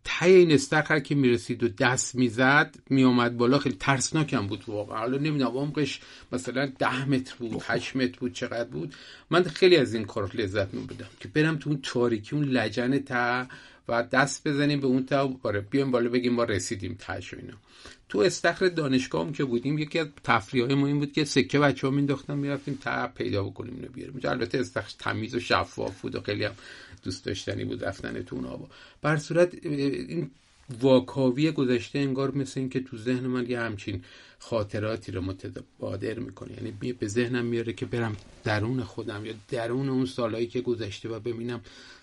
تای 0.03 0.33
این 0.35 0.51
استخر 0.51 0.99
که 0.99 1.15
می‌رسید 1.15 1.63
و 1.63 1.67
دست 1.67 2.15
می‌زد 2.15 2.75
میامد 2.89 3.37
بالا 3.37 3.59
خیلی 3.59 3.75
ترسناکم 3.79 4.47
بود 4.47 4.63
واقعا. 4.67 4.97
حالا 4.97 5.17
نمی‌دونم 5.17 5.57
عمقش 5.57 5.99
مثلا 6.31 6.65
ده 6.79 7.05
متر 7.05 7.35
بود 7.39 7.63
هشت 7.65 7.95
متر 7.95 8.19
بود 8.19 8.33
چقدر 8.33 8.69
بود. 8.69 8.93
من 9.29 9.43
خیلی 9.43 9.77
از 9.77 9.93
این 9.93 10.05
کار 10.05 10.31
لذت 10.35 10.73
میبودم 10.73 11.07
که 11.19 11.27
برم 11.27 11.57
تو 11.57 11.69
اون 11.69 11.79
تاریکی 11.83 12.35
اون 12.35 12.45
لجن 12.45 12.99
تا 12.99 13.47
و 13.87 14.03
دست 14.03 14.47
بزنیم 14.47 14.79
به 14.79 14.87
اون 14.87 15.05
تا 15.05 15.27
باره 15.27 15.61
بیایم 15.61 15.91
بالا 15.91 16.09
بگیم 16.09 16.33
ما 16.33 16.43
رسیدیم 16.43 16.95
تاش 16.99 17.33
اینا. 17.33 17.53
تو 18.09 18.19
استخر 18.19 18.67
دانشگاه 18.67 19.25
هم 19.25 19.33
که 19.33 19.43
بودیم 19.43 19.77
یکی 19.77 19.99
از 19.99 20.07
تفریح 20.23 20.65
های 20.65 20.75
ما 20.75 20.87
این 20.87 20.99
بود 20.99 21.11
که 21.11 21.23
سکه 21.25 21.59
بچه 21.59 21.87
ها 21.87 21.93
مینداختن 21.93 22.37
می‌رفتیم 22.37 22.79
تا 22.83 23.07
پیدا 23.07 23.43
بکنیم 23.43 23.75
اینو 23.75 23.87
بیاریم. 23.87 24.19
البته 24.23 24.59
استخر 24.59 24.93
تمیز 24.99 25.35
و 25.35 25.39
شفاف 25.39 26.01
بود 26.01 26.15
و 26.15 26.21
خیلی 26.21 26.43
هم 26.43 26.53
دوست 27.03 27.25
داشتنی 27.25 27.65
بود 27.65 27.85
رفتن 27.85 28.21
تو 28.21 28.35
اون 28.35 28.45
آبا 28.45 28.69
بر 29.01 29.17
صورت 29.17 29.53
این 29.63 30.31
واکاوی 30.69 31.51
گذشته 31.51 31.99
انگار 31.99 32.35
مثل 32.35 32.59
این 32.59 32.69
که 32.69 32.79
تو 32.79 32.97
ذهن 32.97 33.27
من 33.27 33.49
یه 33.49 33.59
همچین 33.59 34.03
خاطراتی 34.39 35.11
رو 35.11 35.21
متبادر 35.21 36.19
می‌کنه. 36.19 36.53
یعنی 36.53 36.93
به 36.93 37.07
ذهنم 37.07 37.45
میاره 37.45 37.73
که 37.73 37.85
برم 37.85 38.17
درون 38.43 38.83
خودم 38.83 39.25
یا 39.25 39.33
درون 39.49 39.89
اون 39.89 40.05
سالهایی 40.05 40.47
که 40.47 40.61
گذشته 40.61 41.09
و 41.09 41.19
ببینم 41.19 41.61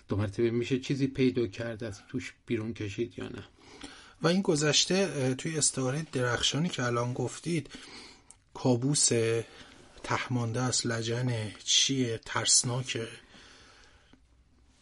دو 0.09 0.15
مرتبه 0.15 0.51
میشه 0.51 0.79
چیزی 0.79 1.07
پیدا 1.07 1.47
کرد 1.47 1.83
از 1.83 1.99
توش 2.09 2.33
بیرون 2.45 2.73
کشید 2.73 3.13
یا 3.17 3.25
نه. 3.25 3.43
و 4.21 4.27
این 4.27 4.41
گذشته 4.41 5.35
توی 5.37 5.57
استعاره 5.57 6.05
درخشانی 6.11 6.69
که 6.69 6.83
الان 6.83 7.13
گفتید 7.13 7.69
کابوس 8.53 9.09
تحمانده 10.03 10.61
است 10.61 10.85
لجن 10.85 11.51
چیه 11.63 12.19
ترسناکه؟ 12.25 13.07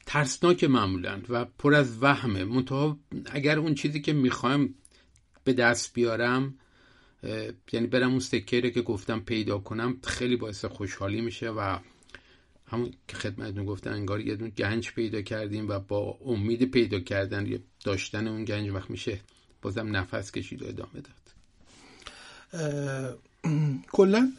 ترسناک 0.10 0.64
معمولا 0.64 1.22
و 1.30 1.46
پر 1.46 1.74
از 1.74 2.04
وهمه 2.04 2.44
منتها 2.44 3.00
اگر 3.26 3.60
اون 3.60 3.76
چیزی 3.76 4.02
که 4.02 4.14
می‌خوایم 4.14 4.76
به 5.44 5.54
دست 5.54 5.94
بیارم 5.94 6.54
یعنی 7.72 7.88
برم 7.88 8.10
اون 8.10 8.20
سکه 8.20 8.60
رو 8.60 8.70
که 8.70 8.82
گفتم 8.82 9.20
پیدا 9.20 9.58
کنم 9.58 9.98
خیلی 10.04 10.36
باعث 10.36 10.66
خوشحالی 10.66 11.22
میشه 11.22 11.50
و 11.50 11.78
همون 12.68 12.94
که 13.08 13.18
خدمتتون 13.18 13.66
گفتم 13.66 13.92
انگار 13.92 14.22
یه 14.22 14.36
دون 14.36 14.50
گنج 14.50 14.92
پیدا 14.92 15.22
کردیم 15.22 15.70
و 15.70 15.80
با 15.80 16.18
امید 16.26 16.72
پیدا 16.72 17.00
کردن 17.00 17.46
یا 17.46 17.58
داشتن 17.84 18.28
اون 18.28 18.46
گنج 18.46 18.70
وقت 18.70 18.90
میشه 18.90 19.20
بازم 19.62 19.96
نفس 19.96 20.32
کشید 20.32 20.62
و 20.62 20.68
ادامه 20.68 20.94
داد. 20.94 21.16
کلا 23.92 24.32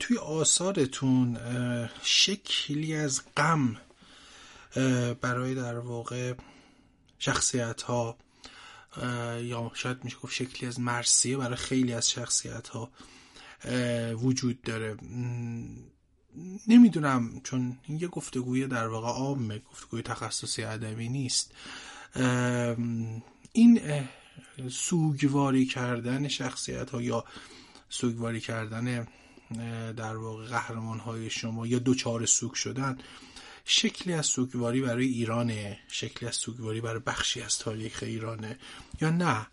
توی 0.00 0.18
آثارتون 0.18 1.38
شکلی 2.02 2.94
از 2.94 3.22
غم 3.36 3.76
برای 5.20 5.54
در 5.54 5.78
واقع 5.78 6.34
شخصیت 7.18 7.82
ها 7.82 8.16
یا 9.42 9.70
شاید 9.74 10.04
میشه 10.04 10.16
گفت 10.16 10.34
شکلی 10.34 10.68
از 10.68 10.80
مرسیه 10.80 11.36
برای 11.36 11.56
خیلی 11.56 11.92
از 11.92 12.10
شخصیت 12.10 12.68
ها 12.68 12.90
وجود 14.14 14.62
داره. 14.62 14.96
نمی‌دونم 16.68 17.40
چون 17.44 17.78
این 17.82 17.98
یه 18.00 18.08
گفتگوی 18.08 18.66
در 18.66 18.88
واقع 18.88 19.08
عامه 19.08 19.58
گفتگوی 19.58 20.02
تخصصی 20.02 20.62
ادبی 20.62 21.08
نیست. 21.08 21.52
این 23.52 23.80
سوگواری 24.70 25.66
کردن 25.66 26.28
شخصیت 26.28 26.90
ها 26.90 27.02
یا 27.02 27.24
سوگواری 27.88 28.40
کردن 28.40 29.06
در 29.96 30.16
واقع 30.16 30.46
قهرمان 30.46 30.98
های 30.98 31.30
شما 31.30 31.66
یا 31.66 31.78
دوچار 31.78 32.26
سوگ 32.26 32.52
شدن 32.52 32.98
شکلی 33.64 34.12
از 34.12 34.26
سوگواری 34.26 34.80
برای 34.80 35.06
ایرانه 35.06 35.78
شکلی 35.88 36.28
از 36.28 36.36
سوگواری 36.36 36.80
برای 36.80 37.00
بخشی 37.06 37.42
از 37.42 37.58
تاریخ 37.58 37.98
ایرانه 38.02 38.58
یا 39.00 39.10
نه؟ 39.10 39.46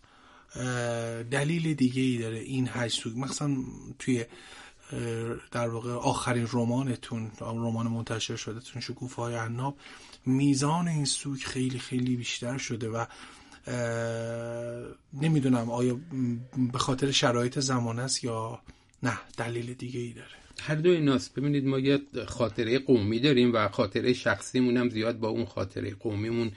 دلیل 1.22 1.74
دیگه 1.74 2.02
ای 2.02 2.18
داره 2.18 2.38
این 2.38 2.68
هج 2.72 2.92
سوگ 2.92 3.18
مثلا 3.18 3.56
توی 3.98 4.24
در 5.50 5.68
واقع 5.68 5.92
آخرین 5.92 6.48
رمانتون 6.52 7.32
رمان 7.40 7.86
منتشر 7.86 8.36
شده 8.36 8.60
تون 8.60 8.82
شکوفه 8.82 9.22
های 9.22 9.34
عناب 9.34 9.76
میزان 10.26 10.88
این 10.88 11.04
سوگ 11.04 11.38
خیلی 11.38 11.78
خیلی 11.78 12.16
بیشتر 12.16 12.58
شده 12.58 12.88
و 12.88 13.04
نمی‌دونم 15.12 15.70
آیا 15.70 16.00
به 16.72 16.78
خاطر 16.78 17.10
شرایط 17.10 17.58
زمان 17.58 17.98
است 17.98 18.24
یا 18.24 18.60
نه 19.02 19.18
دلیل 19.36 19.74
دیگه 19.74 20.00
ای 20.00 20.12
داره. 20.12 20.28
هر 20.60 20.74
دو 20.74 20.90
ایناست. 20.90 21.34
ببینید 21.34 21.66
ما 21.66 21.78
یه 21.78 22.00
خاطره 22.26 22.78
قومی 22.78 23.20
داریم 23.20 23.54
و 23.54 23.68
خاطره 23.68 24.12
شخصیمون 24.12 24.76
هم 24.76 24.88
زیاد 24.88 25.18
با 25.18 25.28
اون 25.28 25.44
خاطره 25.44 25.94
قومیمون 25.94 26.52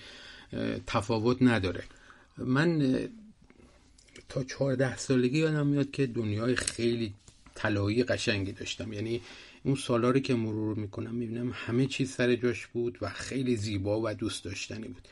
تفاوت 0.88 1.38
نداره. 1.42 1.84
من 2.38 3.00
تا 4.30 4.44
چهارده 4.44 4.98
سالگی 4.98 5.38
یادم 5.38 5.68
میاد 5.68 5.92
که 5.92 6.06
دنیای 6.06 6.56
خیلی 6.56 7.14
طلایی 7.56 8.04
قشنگی 8.04 8.52
داشتم. 8.52 8.94
یعنی 8.94 9.22
اون 9.64 9.76
سالا 9.76 10.10
رو 10.10 10.20
که 10.20 10.36
مرور 10.36 10.76
می‌کنم 10.76 11.16
می‌بینم 11.16 11.52
همه 11.54 11.86
چیز 11.86 12.12
سر 12.12 12.36
جاش 12.36 12.68
بود 12.68 12.98
و 13.02 13.10
خیلی 13.10 13.56
زیبا 13.56 14.02
و 14.04 14.14
دوست 14.14 14.44
داشتنی 14.44 14.88
بود. 14.88 15.08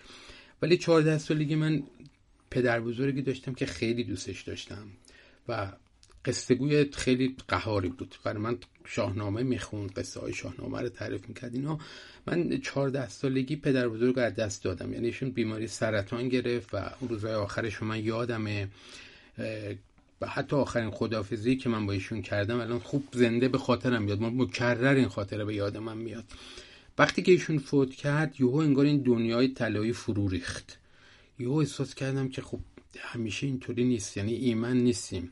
ولی 0.62 0.78
چهارده 0.78 1.18
سالگی 1.18 1.56
من 1.56 1.84
پدر 2.52 2.82
بزرگی 2.82 3.22
داشتم 3.22 3.54
که 3.54 3.66
خیلی 3.66 4.04
دوستش 4.04 4.42
داشتم 4.42 4.88
و 5.48 5.72
قصه 6.26 6.90
خیلی 6.94 7.36
قهاری 7.48 7.90
بود. 7.90 8.16
برای 8.24 8.42
من 8.42 8.58
شاهنامه 8.86 9.44
می‌خوند 9.44 9.92
قصه 9.92 10.20
های 10.20 10.34
شاهنامه 10.34 10.82
رو 10.82 10.90
تعریف 10.90 11.28
می‌کرد. 11.28 11.56
اینا 11.56 11.80
من 12.28 12.60
چهارده 12.60 13.10
سالگی 13.10 13.56
پدر 13.56 13.90
بزرگ 13.90 14.20
از 14.20 14.36
دست 14.36 14.64
دادم. 14.64 14.94
یعنی 14.94 15.06
ایشون 15.06 15.32
بیماری 15.32 15.68
سرطان 15.68 16.30
گرفت 16.30 16.74
و 16.74 16.78
اون 17.00 17.10
روزهای 17.10 17.34
آخرش 17.34 17.84
من 17.84 18.06
یادمه. 18.06 18.68
و 20.22 20.28
حتی 20.28 20.56
آخرین 20.56 20.92
خدافزی 20.92 21.56
که 21.56 21.70
من 21.70 21.86
با 21.86 21.94
ایشون 21.94 22.22
کردم 22.22 22.60
الان 22.60 22.80
خوب 22.80 23.04
زنده 23.12 23.48
به 23.48 23.58
خاطرم 23.58 24.04
میاد. 24.04 24.22
مکرر 24.22 24.96
این 24.96 25.08
خاطره 25.08 25.46
به 25.46 25.56
یاد 25.56 25.78
من 25.78 25.98
میاد. 25.98 26.24
وقتی 26.98 27.22
که 27.22 27.32
ایشون 27.32 27.60
فوت 27.60 27.96
کرد 27.96 28.42
یهو 28.42 28.56
انگار 28.56 28.86
این 28.86 29.02
دنیای 29.02 29.48
طلایی 29.48 29.94
فرو 29.94 30.28
ریخت. 30.28 30.80
یهو 31.40 31.54
احساس 31.54 31.96
کردم 31.96 32.30
که 32.30 32.42
خب 32.42 32.60
همیشه 33.00 33.48
اینطوری 33.48 33.84
نیست. 33.84 34.18
یعنی 34.18 34.34
ایمن 34.34 34.78
نیستیم. 34.78 35.32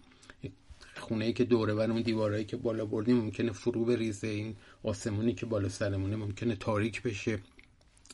خونه 0.96 1.34
که 1.34 1.44
دوره 1.44 1.74
اون 1.74 2.02
دیوارهایی 2.02 2.46
که 2.46 2.58
بالا 2.58 2.86
بردیم 2.86 3.18
ممکنه 3.18 3.52
فرو 3.52 3.86
بریزه 3.86 4.28
این 4.28 4.56
آسمونی 4.84 5.34
که 5.34 5.46
بالا 5.46 5.70
سرمونه 5.70 6.16
ممکنه 6.16 6.56
تاریک 6.56 7.02
بشه. 7.02 7.40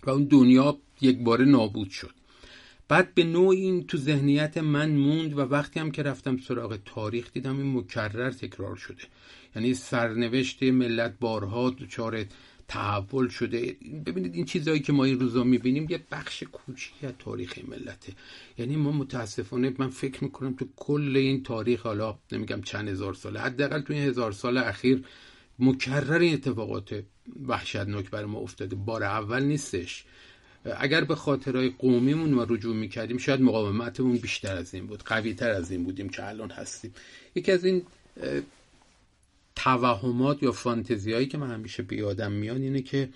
و 0.04 0.10
اون 0.10 0.24
دنیا 0.24 0.78
یک 1.02 1.20
بار 1.24 1.46
نابود 1.46 1.90
شد. 1.90 2.12
بعد 2.88 3.14
به 3.14 3.24
نوع 3.24 3.50
این 3.50 3.88
تو 3.88 3.98
ذهنیت 3.98 4.58
من 4.58 4.92
موند 4.92 5.34
و 5.38 5.42
وقتی 5.42 5.80
هم 5.80 5.92
که 5.92 6.04
رفتم 6.04 6.38
سراغ 6.38 6.80
تاریخ 6.86 7.32
دیدم 7.34 7.58
این 7.58 7.78
مکرر 7.78 8.32
تکرار 8.32 8.76
شده. 8.76 9.04
یعنی 9.56 9.74
سرنوشت 9.74 10.64
ملت 10.64 11.14
بارها 11.20 11.70
دچار 11.70 12.26
تحول 12.68 13.28
شده. 13.28 13.76
ببینید 14.06 14.36
این 14.36 14.46
چیزهایی 14.46 14.80
که 14.80 14.94
ما 14.94 15.04
این 15.04 15.20
روزا 15.20 15.44
می‌بینیم 15.44 15.88
یه 15.90 16.00
بخش 16.12 16.44
کوچیک 16.44 16.94
از 17.04 17.12
تاریخ 17.20 17.60
ملته. 17.68 18.14
یعنی 18.58 18.76
ما 18.76 18.92
متاسفانه 18.92 19.74
من 19.78 19.90
فکر 19.90 20.24
می‌کنم 20.24 20.54
تو 20.54 20.68
کل 20.76 21.18
این 21.18 21.44
تاریخ 21.44 21.82
حالا 21.82 22.18
نمیگم 22.32 22.62
چند 22.62 22.88
هزار 22.88 23.14
ساله 23.14 23.40
حداقل 23.40 23.82
تو 23.82 23.94
این 23.94 24.04
هزار 24.04 24.32
سال 24.32 24.58
اخیر 24.58 25.04
مکرر 25.60 26.20
این 26.20 26.34
اتفاقات 26.34 27.04
وحشتناک 27.48 28.10
برای 28.10 28.26
ما 28.26 28.40
افتاده. 28.40 28.76
بار 28.76 29.04
اول 29.04 29.44
نیستش. 29.44 30.06
اگر 30.78 31.04
به 31.04 31.16
خاطرهای 31.16 31.70
قومیمون 31.70 32.30
ما 32.30 32.44
رجوع 32.44 32.76
می‌کردیم 32.76 33.18
شاید 33.18 33.42
مقاومتمون 33.42 34.18
بیشتر 34.18 34.56
از 34.56 34.74
این 34.74 34.88
بود 34.88 35.04
قوی 35.04 35.34
تر 35.34 35.50
از 35.50 35.72
این 35.72 35.84
بودیم 35.84 36.10
که 36.10 36.28
الان 36.28 36.50
هستیم. 36.52 36.94
یکی 37.36 37.52
از 37.52 37.66
این 37.66 37.82
توهمات 39.58 40.44
یا 40.44 40.52
فانتزی 40.52 41.14
هایی 41.14 41.26
که 41.26 41.38
من 41.38 41.52
همیشه 41.52 41.84
بیادم 41.84 42.32
میان 42.32 42.62
اینه 42.62 42.82
که 42.82 43.10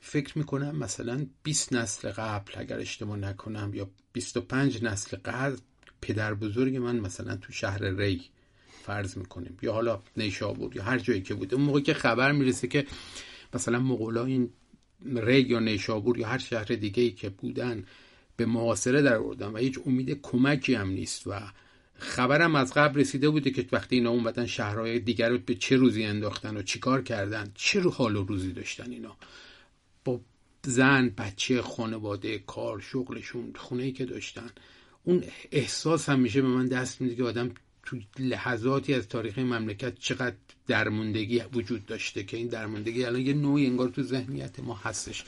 فکر 0.00 0.38
می‌کنم 0.38 0.76
مثلا 0.76 1.26
20 1.42 1.72
نسل 1.72 2.10
قبل 2.10 2.52
اگر 2.56 2.78
اشتباه 2.78 3.16
نکنم 3.16 3.70
یا 3.74 3.90
25 4.12 4.84
نسل 4.84 5.16
قبل 5.24 5.56
پدر 6.00 6.34
بزرگ 6.34 6.76
من 6.76 7.00
مثلا 7.00 7.36
تو 7.36 7.52
شهر 7.52 7.84
ری 7.84 8.22
فرض 8.82 9.16
می‌کنیم 9.16 9.58
یا 9.62 9.72
حالا 9.72 10.02
نیشابور 10.16 10.76
یا 10.76 10.82
هر 10.82 10.98
جایی 10.98 11.22
که 11.22 11.34
بوده 11.34 11.56
اون 11.56 11.64
موقع 11.64 11.80
که 11.80 11.94
خبر 11.94 12.32
می‌رسه 12.32 12.68
که 12.68 12.86
مثلا 13.54 13.78
مغولا 13.78 14.24
این 14.24 14.50
ری 15.04 15.40
یا 15.40 15.58
نیشابور 15.58 16.18
یا 16.18 16.28
هر 16.28 16.38
شهر 16.38 16.64
دیگه 16.64 17.02
ای 17.02 17.10
که 17.10 17.28
بودن 17.28 17.84
به 18.36 18.46
معاصره 18.46 19.02
در 19.02 19.16
آوردن 19.16 19.46
و 19.46 19.56
هیچ 19.56 19.78
امید 19.86 20.20
کمکی 20.22 20.74
هم 20.74 20.88
نیست 20.88 21.26
و 21.26 21.40
خبرم 21.98 22.54
از 22.54 22.72
قبل 22.72 23.00
رسیده 23.00 23.28
بوده 23.30 23.50
که 23.50 23.66
وقتی 23.72 23.96
اینا 23.96 24.10
اومدن 24.10 24.46
شهرهای 24.46 24.98
دیگر 24.98 25.28
رو 25.28 25.38
به 25.38 25.54
چه 25.54 25.76
روزی 25.76 26.04
انداختن 26.04 26.56
و 26.56 26.62
چیکار 26.62 27.02
کردن 27.02 27.50
چه 27.54 27.80
رو 27.80 27.90
حال 27.90 28.16
و 28.16 28.24
روزی 28.24 28.52
داشتن 28.52 28.90
اینا؟ 28.90 29.16
با 30.04 30.20
زن 30.66 31.08
بچه 31.08 31.62
خانواده 31.62 32.38
کار 32.38 32.80
شغلشون 32.80 33.52
خونه 33.56 33.82
ای 33.82 33.92
که 33.92 34.04
داشتن 34.04 34.50
اون 35.04 35.24
احساس 35.52 36.08
هم 36.08 36.20
میشه 36.20 36.42
به 36.42 36.48
من 36.48 36.66
دست 36.66 37.00
میده 37.00 37.14
که 37.14 37.24
آدم 37.24 37.50
تو 37.86 37.98
لحظاتی 38.18 38.94
از 38.94 39.08
تاریخ 39.08 39.38
مملکت 39.38 39.98
چقدر 39.98 40.36
درموندگی 40.66 41.42
وجود 41.52 41.86
داشته 41.86 42.24
که 42.24 42.36
این 42.36 42.48
درموندگی 42.48 43.04
الان 43.04 43.20
یه 43.20 43.32
نوعی 43.32 43.66
انگار 43.66 43.88
تو 43.88 44.02
ذهنیت 44.02 44.60
ما 44.60 44.74
هستش. 44.74 45.24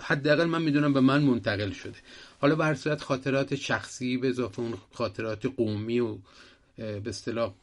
حداقل 0.00 0.44
من 0.44 0.62
می‌دونم 0.62 0.92
به 0.92 1.00
من 1.00 1.22
منتقل 1.22 1.70
شده. 1.70 1.98
حالا 2.38 2.54
به 2.54 2.64
هر 2.64 2.74
صورت 2.74 3.02
خاطرات 3.02 3.54
شخصی 3.54 4.16
به 4.16 4.28
اضافه 4.28 4.60
اون 4.60 4.74
خاطرات 4.92 5.46
قومی 5.46 6.00
و 6.00 6.18
به 6.76 7.02
اصطلاح 7.06 7.54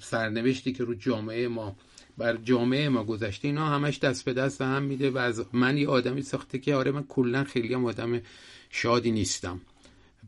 سرنوشتی 0.00 0.72
که 0.72 0.84
رو 0.84 0.94
جامعه 0.94 1.48
ما 1.48 1.76
بر 2.18 2.36
جامعه 2.36 2.88
ما 2.88 3.04
گذشته 3.04 3.48
اینا 3.48 3.66
همش 3.66 3.98
دست 3.98 4.24
به 4.24 4.32
دست 4.32 4.60
هم 4.60 4.82
میده 4.82 5.10
و 5.10 5.18
از 5.18 5.44
من 5.52 5.78
یه 5.78 5.88
آدمی 5.88 6.22
ساخته 6.22 6.58
که 6.58 6.74
آره 6.74 6.90
من 6.90 7.02
کلا 7.02 7.44
خیلی 7.44 7.74
هم 7.74 7.84
آدم 7.84 8.20
شادی 8.70 9.10
نیستم. 9.10 9.60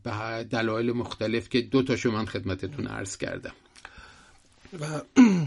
به 0.05 0.47
دلایل 0.51 0.93
مختلف 0.93 1.49
که 1.49 1.61
دو 1.61 1.83
تاشو 1.83 2.11
من 2.11 2.27
خدمتتون 2.27 2.87
عرض 2.87 3.17
کردم. 3.17 3.53
و 4.81 5.01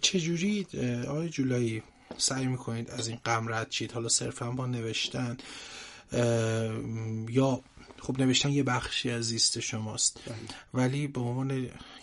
چجوری 0.00 0.66
آقای 1.08 1.28
جولایی 1.28 1.82
سعی 2.16 2.46
می‌کنید 2.46 2.90
از 2.90 3.08
این 3.08 3.18
غم 3.24 3.48
رد 3.48 3.70
شید 3.70 3.92
حالا 3.92 4.08
صرفا 4.08 4.50
با 4.50 4.66
نوشتن 4.66 5.36
یا 7.28 7.60
خب 7.98 8.20
نوشتن 8.20 8.50
یه 8.50 8.62
بخشی 8.62 9.10
از 9.10 9.24
زیست 9.24 9.60
شماست. 9.60 10.20
ولی 10.74 11.06
به 11.06 11.20
عنوان 11.20 11.50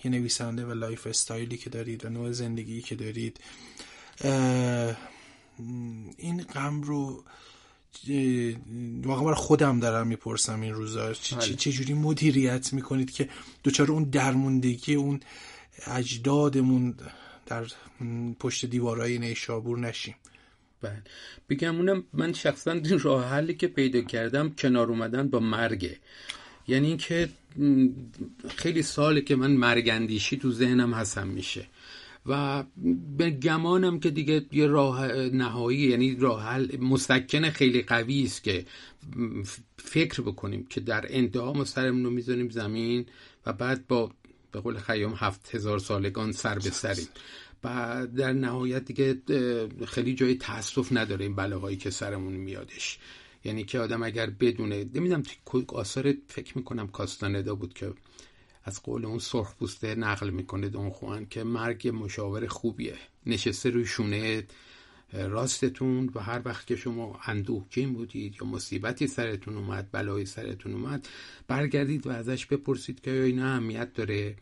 یه 0.03 0.11
نویسنده 0.11 0.65
و 0.65 0.73
lifestyle 0.73 1.07
ی 1.07 1.57
که 1.57 1.69
دارید 1.69 2.05
و 2.05 2.09
نوع 2.09 2.31
زندگی 2.31 2.81
که 2.81 2.95
دارید 2.95 3.39
این 6.17 6.43
غم 6.43 6.81
رو 6.81 7.23
واقعا 9.03 9.23
برای 9.23 9.35
خودم 9.35 9.79
دارم 9.79 10.07
می‌پرسم 10.07 10.61
این 10.61 10.73
روزا 10.73 11.05
بله. 11.05 11.55
چه 11.55 11.71
جوری 11.71 11.93
مدیریت 11.93 12.73
می‌کنید 12.73 13.11
که 13.11 13.29
دوچار 13.63 13.91
اون 13.91 14.03
درموندگی 14.03 14.95
اون 14.95 15.19
اجدادمون 15.87 16.95
در 17.45 17.65
پشت 18.39 18.65
دیوارهای 18.65 19.19
نیشابور 19.19 19.79
نشیم. 19.79 20.15
بله. 20.81 21.01
بگم 21.49 21.75
اونم 21.75 22.03
من 22.13 22.33
شخصا 22.33 22.81
راه 23.03 23.25
حلی 23.29 23.53
که 23.53 23.67
پیدا 23.67 24.01
کردم 24.01 24.49
کنار 24.49 24.89
اومدن 24.89 25.29
با 25.29 25.39
مرگه 25.39 25.97
یعنی 26.67 26.87
اینکه 26.87 27.29
خیلی 28.55 28.81
ساله 28.81 29.21
که 29.21 29.35
من 29.35 29.51
مرگندیشی 29.51 30.37
تو 30.37 30.51
ذهنم 30.51 30.93
هستم 30.93 31.27
میشه. 31.27 31.67
و 32.25 32.63
به 33.17 33.29
گمانم 33.29 33.99
که 33.99 34.09
دیگه 34.09 34.45
یه 34.51 34.67
راه 34.67 35.07
نهایی 35.15 35.79
یعنی 35.79 36.15
راه 36.15 36.43
حل 36.43 36.77
مستکن 36.77 37.49
خیلی 37.49 37.81
قوی 37.81 38.23
است 38.23 38.43
که 38.43 38.65
فکر 39.77 40.21
بکنیم 40.21 40.65
که 40.69 40.79
در 40.79 41.05
انتها 41.09 41.53
ما 41.53 41.65
سرمون 41.65 42.03
رو 42.03 42.09
می‌ذاریم 42.09 42.49
زمین 42.49 43.05
و 43.45 43.53
بعد 43.53 43.87
با 43.87 44.11
به 44.53 44.59
قول 44.59 44.77
خیام 44.77 45.13
هفت 45.17 45.55
هزار 45.55 45.79
سالگان 45.79 46.31
سر 46.31 46.55
به 46.59 46.69
سریم. 46.69 47.07
و 47.63 48.07
در 48.17 48.33
نهایت 48.33 48.85
دیگه 48.85 49.17
خیلی 49.85 50.15
جای 50.15 50.35
تاسف 50.35 50.87
نداره 50.91 51.25
این 51.25 51.35
بلاهایی 51.35 51.77
که 51.77 51.89
سرمون 51.89 52.33
میادش. 52.33 52.99
یعنی 53.43 53.63
که 53.63 53.79
آدم 53.79 54.03
اگر 54.03 54.29
بدونه 54.29 54.85
نمی‌دونم 54.93 55.23
توی 55.45 55.65
آثار 55.67 56.13
فکر 56.27 56.57
می‌کنم 56.57 56.87
کاستاندا 56.87 57.55
بود 57.55 57.73
که 57.73 57.93
از 58.63 58.83
قول 58.83 59.05
اون 59.05 59.19
سرخ 59.19 59.55
پوسته 59.55 59.95
نقل 59.95 60.29
می‌کنه 60.29 60.69
دون 60.69 60.89
خوان 60.89 61.25
که 61.25 61.43
مرگ 61.43 61.91
مشاور 61.95 62.47
خوبیه. 62.47 62.95
نشسته 63.25 63.69
روی 63.69 63.85
شونه 63.85 64.43
راستتون 65.13 66.09
و 66.15 66.19
هر 66.19 66.41
وقت 66.45 66.67
که 66.67 66.75
شما 66.75 67.19
اندوهگین 67.25 67.93
بودید 67.93 68.35
یا 68.41 68.47
مصیبتی 68.47 69.07
سرتون 69.07 69.57
اومد 69.57 69.89
بلایی 69.91 70.25
سرتون 70.25 70.73
اومد 70.73 71.07
برگردید 71.47 72.07
و 72.07 72.09
ازش 72.09 72.45
بپرسید 72.45 73.01
که 73.01 73.11
این 73.11 73.39
اهمیت 73.39 73.93
داره. 73.93 74.35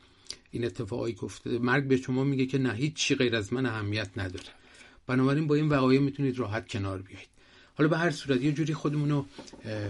این 0.52 0.66
اتفاقی 0.66 1.14
گفته 1.14 1.50
مرگ 1.60 1.84
به 1.84 1.98
شما 1.98 2.24
میگه 2.24 2.46
که 2.46 2.58
نه 2.58 2.74
هیچ 2.74 2.94
چی 2.94 3.16
غیر 3.16 3.36
از 3.36 3.54
من 3.54 3.66
اهمیت 3.66 4.10
نداره. 4.18 4.46
بنابراین 5.08 5.48
با 5.48 5.56
این 5.56 5.70
وقایع 5.70 6.00
می‌تونید 6.00 6.40
راحت 6.40 6.68
کنار 6.68 7.02
بیایید. 7.02 7.30
حالا 7.76 7.90
به 7.90 7.98
هر 7.98 8.12
صورت 8.12 8.42
یه 8.42 8.52
جوری 8.52 8.74
خودمونو 8.74 9.26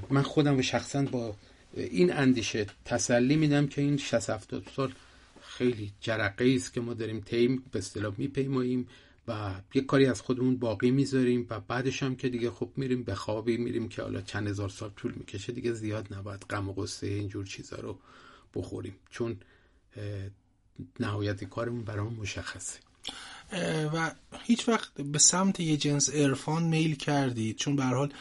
من 0.10 0.22
خودم 0.22 0.58
و 0.58 0.62
شخصا 0.62 1.02
با 1.02 1.36
این 1.76 2.14
اندیشه 2.14 2.68
تسلی 2.86 3.36
میدم 3.36 3.68
که 3.68 3.82
این 3.82 3.98
60 3.98 4.30
70 4.30 4.68
سال 4.76 4.94
خیلی 5.42 5.92
جرقه 6.02 6.54
است 6.56 6.74
که 6.74 6.82
ما 6.82 6.94
داریم 6.94 7.20
تیم 7.20 7.64
به 7.72 7.80
اصطلاح 7.80 8.14
میپیماییم. 8.18 8.88
و 9.32 9.54
یه 9.74 9.82
کاری 9.82 10.06
از 10.06 10.22
خودمون 10.22 10.58
باقی 10.58 10.92
می‌ذاریم 10.92 11.48
و 11.50 11.60
بعدش 11.60 12.04
هم 12.04 12.16
که 12.16 12.30
دیگه 12.30 12.52
خب 12.52 12.70
میریم 12.76 13.04
به 13.04 13.16
خوابی 13.16 13.58
میریم 13.58 13.90
که 13.90 14.02
حالا 14.02 14.22
چند 14.22 14.48
هزار 14.48 14.70
سال 14.70 14.90
طول 14.90 15.14
می‌کشه 15.16 15.54
دیگه 15.54 15.74
زیاد 15.74 16.14
نباید 16.14 16.46
غم 16.50 16.70
و 16.70 16.74
غصه 16.74 17.08
اینجور 17.08 17.46
چیزا 17.46 17.76
رو 17.76 18.00
بخوریم. 18.56 18.96
چون 19.10 19.38
نهایت 21.00 21.44
کارمون 21.44 21.84
برامون 21.84 22.14
مشخصه. 22.14 22.80
و 23.94 24.12
هیچ 24.44 24.70
وقت 24.70 24.94
به 24.94 25.20
سمت 25.20 25.60
یه 25.60 25.78
جنس 25.78 26.10
عرفان 26.10 26.64
میل 26.64 26.96
کردید 26.96 27.56
چون 27.56 27.76
به 27.76 27.84
حال 27.84 28.14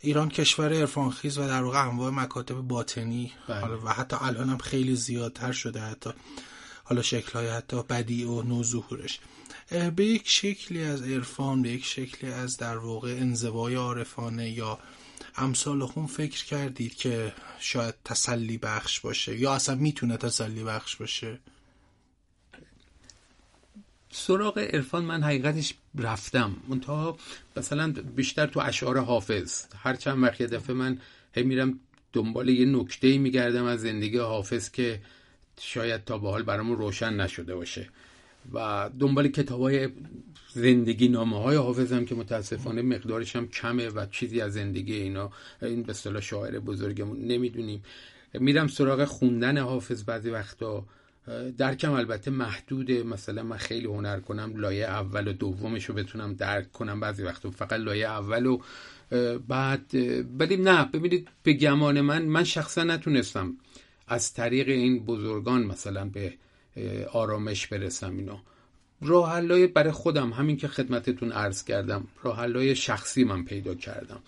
ایران 0.00 0.28
کشور 0.28 0.72
عرفان 0.72 1.10
خیز 1.10 1.38
و 1.38 1.46
در 1.46 1.62
واقع 1.62 1.88
انواع 1.88 2.10
مکاتب 2.10 2.54
باطنی 2.54 3.32
بله. 3.48 3.66
و 3.66 3.88
حتی 3.88 4.16
الان 4.20 4.48
هم 4.48 4.58
خیلی 4.58 4.96
زیادتر 4.96 5.52
شده 5.52 5.80
حتی 5.80 6.10
حالا 6.84 7.02
شکلهای 7.02 7.48
حتی 7.48 7.82
بدی 7.82 8.24
و 8.24 8.42
نوظهورش. 8.42 9.20
به 9.96 10.04
یک 10.04 10.28
شکلی 10.28 10.82
از 10.82 11.02
عرفان 11.02 11.62
به 11.62 11.68
یک 11.68 11.84
شکلی 11.84 12.30
از 12.30 12.56
در 12.56 12.76
واقع 12.76 13.08
انزوای 13.08 13.74
عارفانه 13.74 14.50
یا 14.50 14.78
امثال 15.36 15.82
هم 15.82 16.06
فکر 16.06 16.44
کردید 16.44 16.94
که 16.94 17.32
شاید 17.58 17.94
تسلی 18.04 18.58
بخش 18.58 19.00
باشه 19.00 19.38
یا 19.38 19.54
اصلا 19.54 19.74
می‌تونه 19.74 20.16
تسلی 20.16 20.64
بخش 20.64 20.96
باشه؟ 20.96 21.38
سراغ 24.10 24.58
عرفان 24.58 25.04
من 25.04 25.22
حقیقتش 25.22 25.74
رفتم. 25.98 26.56
منتها 26.68 27.18
مثلا 27.56 27.92
بیشتر 27.92 28.46
تو 28.46 28.60
اشعار 28.60 28.98
حافظ. 28.98 29.64
هر 29.76 29.94
چند 29.94 30.22
وقت 30.22 30.40
یه 30.40 30.46
دفعه 30.46 30.74
من 30.74 31.00
هی 31.34 31.42
میرم 31.42 31.80
دنبال 32.12 32.48
یه 32.48 32.66
نکته 32.66 33.18
میگردم 33.18 33.64
از 33.64 33.80
زندگی 33.80 34.18
حافظ 34.18 34.70
که 34.70 35.00
شاید 35.60 36.04
تا 36.04 36.18
به 36.18 36.30
حال 36.30 36.42
برامون 36.42 36.76
روشن 36.76 37.20
نشده 37.20 37.54
باشه. 37.54 37.88
و 38.52 38.90
دنبال 38.98 39.28
کتاب 39.28 39.60
های 39.60 39.88
زندگی 40.54 41.08
نامه 41.08 41.42
های 41.42 41.56
حافظم 41.56 42.04
که 42.04 42.14
متاسفانه 42.14 42.82
مقدارش 42.82 43.36
هم 43.36 43.48
کمه 43.48 43.88
و 43.88 44.06
چیزی 44.06 44.40
از 44.40 44.52
زندگی 44.52 44.94
اینا 44.94 45.30
این 45.62 45.82
به 45.82 45.90
اصطلاح 45.90 46.22
شاعر 46.22 46.58
بزرگمون 46.58 47.18
نمی‌دونیم. 47.18 47.82
میرم 48.34 48.68
سراغ 48.68 49.04
خوندن 49.04 49.58
حافظ 49.58 50.04
بعضی 50.04 50.30
وقتا. 50.30 50.86
درکم 51.58 51.92
البته 51.92 52.30
محدوده. 52.30 53.02
مثلا 53.02 53.42
من 53.42 53.56
خیلی 53.56 53.86
هنر 53.86 54.20
کنم 54.20 54.56
لایه 54.56 54.84
اول 54.84 55.28
و 55.28 55.32
دومش 55.32 55.84
رو 55.84 55.94
بتونم 55.94 56.34
درک 56.34 56.72
کنم 56.72 57.00
بعضی 57.00 57.22
وقتا. 57.22 57.50
فقط 57.50 57.72
لایه 57.72 58.08
اول 58.08 58.46
و 58.46 58.58
بعد 59.48 59.90
ولی 60.38 60.56
نه 60.56 60.84
ببینید 60.84 61.28
به 61.42 61.52
گمان 61.52 62.00
من 62.00 62.22
من 62.22 62.44
شخصا 62.44 62.84
نتونستم 62.84 63.56
از 64.08 64.34
طریق 64.34 64.68
این 64.68 65.04
بزرگان 65.04 65.62
مثلا 65.62 66.04
به 66.04 66.32
آرامش 67.12 67.66
برسم 67.66 68.16
اینا 68.16 68.42
راه 69.02 69.66
برای 69.66 69.92
خودم 69.92 70.30
همین 70.32 70.56
که 70.56 70.68
خدمتتون 70.68 71.32
عرض 71.32 71.64
کردم 71.64 72.06
راه 72.22 72.74
شخصی 72.74 73.24
من 73.24 73.44
پیدا 73.44 73.74
کردم. 73.74 74.20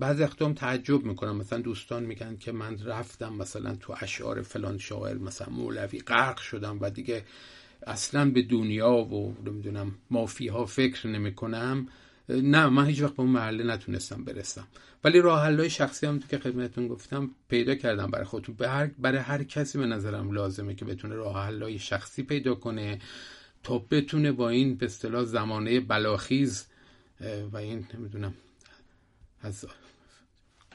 بعضی 0.00 0.22
وقتا 0.22 0.52
تعجب 0.52 1.04
می‌کنم. 1.04 1.36
مثلا 1.36 1.58
دوستان 1.58 2.02
میگن 2.02 2.36
که 2.36 2.52
من 2.52 2.84
رفتم 2.84 3.32
مثلا 3.32 3.76
تو 3.76 3.94
اشعار 4.00 4.42
فلان 4.42 4.78
شاعر 4.78 5.18
مثلا 5.18 5.48
مولوی 5.48 5.98
غرق 5.98 6.38
شدم 6.38 6.78
و 6.80 6.90
دیگه 6.90 7.24
اصلا 7.86 8.30
به 8.30 8.42
دنیا 8.42 8.92
و 8.92 9.36
نمی‌دونم 9.46 9.94
مافی 10.10 10.48
ها 10.48 10.66
فکر 10.66 11.06
نمی‌کنم. 11.06 11.88
نه 12.30 12.66
من 12.66 12.86
هیچ 12.86 13.02
وقت 13.02 13.12
به 13.12 13.20
اون 13.20 13.30
محله 13.30 13.64
نتونستم 13.64 14.24
برسم. 14.24 14.66
ولی 15.04 15.20
راه 15.20 15.44
حلای 15.44 15.70
شخصی 15.70 16.06
هم 16.06 16.18
تو 16.18 16.28
که 16.28 16.38
خدمتتون 16.38 16.88
گفتم 16.88 17.30
پیدا 17.48 17.74
کردم 17.74 18.10
برای 18.10 18.24
خودتون. 18.24 18.54
برای 18.98 19.18
هر 19.18 19.44
کسی 19.44 19.78
به 19.78 19.86
نظرم 19.86 20.32
لازمه 20.32 20.74
که 20.74 20.84
بتونه 20.84 21.14
راه 21.14 21.46
حلای 21.46 21.78
شخصی 21.78 22.22
پیدا 22.22 22.54
کنه 22.54 22.98
تا 23.62 23.78
بتونه 23.78 24.32
با 24.32 24.48
این 24.48 24.74
به 24.74 24.86
اصطلاح 24.86 25.24
زمانه 25.24 25.80
بلاخیز 25.80 26.66
و 27.52 27.56
این 27.56 27.86
نمی‌دونم 27.94 28.34
از 29.42 29.64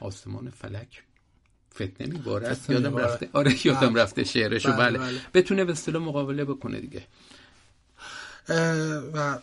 آسمان 0.00 0.50
فلک 0.50 1.02
فتنه 1.74 2.06
میبارد 2.06 2.58
یادم 2.68 2.96
رفته. 2.96 3.28
آره 3.32 3.66
یادم 3.66 3.92
بله. 3.92 4.02
رفته 4.02 4.24
شعرشو. 4.24 4.72
بله, 4.72 4.98
بله. 4.98 4.98
بله. 4.98 5.20
بتونه 5.34 5.64
به 5.64 5.72
اصطلاح 5.72 6.02
مقابله 6.02 6.44
بکنه 6.44 6.80
دیگه. 6.80 7.02
و 9.14 9.38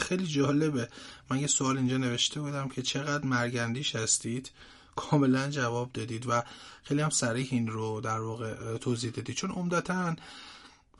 خیلی 0.00 0.26
جالبه. 0.26 0.88
من 1.30 1.38
یه 1.38 1.46
سوال 1.46 1.76
اینجا 1.76 1.96
نوشته 1.96 2.40
بودم 2.40 2.68
که 2.68 2.82
چقدر 2.82 3.24
مرگندیش 3.24 3.96
هستید؟ 3.96 4.50
کاملا 4.96 5.50
جواب 5.50 5.92
دادید 5.92 6.24
و 6.28 6.42
خیلی 6.82 7.00
هم 7.00 7.10
سریح 7.10 7.48
این 7.50 7.68
رو 7.68 8.00
در 8.00 8.20
واقع 8.20 8.76
توضیح 8.76 9.10
دادید. 9.10 9.36
چون 9.36 9.50
عمدتا 9.50 10.16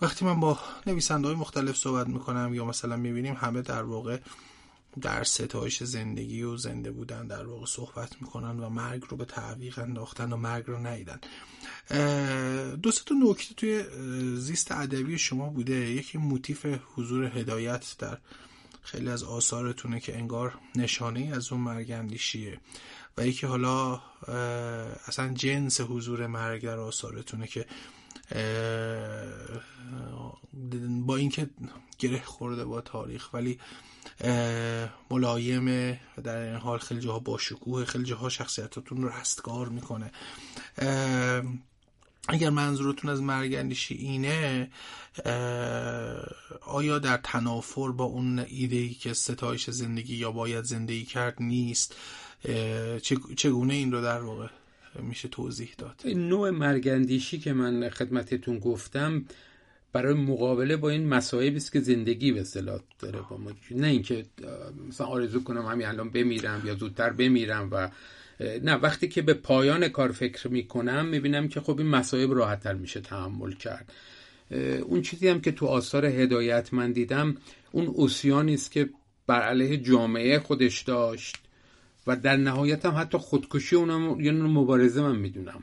وقتی 0.02 0.24
من 0.24 0.40
با 0.40 0.58
نویسنده 0.86 1.28
های 1.28 1.36
مختلف 1.36 1.76
صحبت 1.76 2.06
می‌کنم 2.06 2.54
یا 2.54 2.64
مثلا 2.64 2.96
می‌بینیم 2.96 3.34
همه 3.34 3.62
در 3.62 3.82
واقع 3.82 4.18
در 5.00 5.24
ستایش 5.24 5.82
زندگی 5.82 6.42
و 6.42 6.56
زنده 6.56 6.90
بودن 6.90 7.26
در 7.26 7.46
واقع 7.46 7.66
صحبت 7.66 8.22
می‌کنن 8.22 8.60
و 8.60 8.68
مرگ 8.68 9.04
رو 9.08 9.16
به 9.16 9.24
تعویق 9.24 9.78
انداختن 9.78 10.32
و 10.32 10.36
مرگ 10.36 10.64
رو 10.66 10.86
ندیدن. 10.86 11.20
دو 12.76 12.90
تا 12.90 13.14
نکته 13.22 13.54
توی 13.54 13.84
زیست 14.36 14.72
ادبی 14.72 15.18
شما 15.18 15.48
بوده. 15.48 15.74
یکی 15.74 16.18
موتیف 16.18 16.66
حضور 16.94 17.24
هدایت 17.24 17.94
در 17.98 18.18
خیلی 18.82 19.10
از 19.10 19.22
آثارتونه 19.22 20.00
که 20.00 20.16
انگار 20.16 20.58
نشانه 20.76 21.30
از 21.34 21.52
اون 21.52 21.60
مرگ 21.60 21.90
اندیشیه. 21.90 22.60
و 23.16 23.26
یکی 23.26 23.46
حالا 23.46 24.02
اصلا 25.06 25.34
جنس 25.34 25.80
حضور 25.80 26.26
مرگ 26.26 26.62
در 26.62 26.78
آثارتونه 26.78 27.46
که 27.46 27.66
با 31.06 31.16
اینکه 31.16 31.50
گره 31.98 32.22
خورده 32.24 32.64
با 32.64 32.80
تاریخ 32.80 33.34
ولی 33.34 33.58
ملایمه 35.10 36.00
و 36.18 36.22
در 36.22 36.36
این 36.36 36.54
حال 36.54 36.78
خیلی 36.78 37.00
جاها 37.00 37.18
با 37.18 37.38
شکوه 37.38 37.84
خیلی 37.84 38.04
جاها 38.04 38.28
شخصیتاتون 38.28 39.02
رو 39.02 39.08
رستگار 39.08 39.68
می‌کنه. 39.68 40.10
اگر 42.28 42.50
منظورتون 42.50 43.10
از 43.10 43.22
مرگندیشی 43.22 43.94
اینه 43.94 44.70
آیا 46.60 46.98
در 46.98 47.16
تنافر 47.16 47.88
با 47.92 48.04
اون 48.04 48.38
ایده 48.38 48.88
که 48.88 49.12
ستایش 49.12 49.70
زندگی 49.70 50.16
یا 50.16 50.32
باید 50.32 50.64
زندگی 50.64 51.04
کرد 51.04 51.34
نیست؟ 51.40 51.96
چگونه 53.36 53.74
این 53.74 53.92
رو 53.92 54.02
در 54.02 54.20
واقع 54.20 54.46
میشه 55.02 55.28
توضیح 55.28 55.74
داد؟ 55.78 56.02
نوع 56.06 56.50
مرگندیشی 56.50 57.38
که 57.38 57.52
من 57.52 57.88
خدمتتون 57.88 58.58
گفتم 58.58 59.24
برای 59.92 60.14
مقابله 60.14 60.76
با 60.76 60.90
این 60.90 61.08
مسائلی 61.08 61.56
است 61.56 61.72
که 61.72 61.80
زندگی 61.80 62.32
به 62.32 62.40
اصطلاح 62.40 62.80
داره 62.98 63.20
با 63.30 63.36
ما. 63.36 63.50
نه 63.70 63.86
اینکه 63.86 64.24
مثلا 64.88 65.06
آرزو 65.06 65.44
کنم 65.44 65.66
همین 65.66 65.86
الان 65.86 66.10
بمیرم 66.10 66.62
یا 66.64 66.74
زودتر 66.74 67.10
بمیرم 67.10 67.68
و 67.72 67.90
نه 68.40 68.74
وقتی 68.74 69.08
که 69.08 69.22
به 69.22 69.34
پایان 69.34 69.88
کار 69.88 70.12
فکر 70.12 70.48
می‌کنم 70.48 71.06
می‌بینم 71.06 71.48
که 71.48 71.60
خب 71.60 71.78
این 71.78 71.88
مسائب 71.88 72.32
راحتتر 72.32 72.74
میشه 72.74 73.00
تحمل 73.00 73.52
کرد. 73.52 73.92
اون 74.82 75.02
چیزی 75.02 75.28
هم 75.28 75.40
که 75.40 75.52
تو 75.52 75.66
آثار 75.66 76.06
هدایت 76.06 76.74
من 76.74 76.92
دیدم 76.92 77.36
اون 77.72 77.86
اوسیانی 77.86 78.54
است 78.54 78.72
که 78.72 78.90
بر 79.26 79.42
علیه 79.42 79.76
جامعه 79.76 80.38
خودش 80.38 80.82
داشت 80.82 81.36
و 82.06 82.16
در 82.16 82.36
نهایت 82.36 82.86
هم 82.86 82.94
حتی 82.96 83.18
خودکشی 83.18 83.76
اونم 83.76 84.20
یه 84.20 84.32
نوع 84.32 84.48
مبارزه 84.50 85.02
من 85.02 85.16
می‌دونم. 85.16 85.62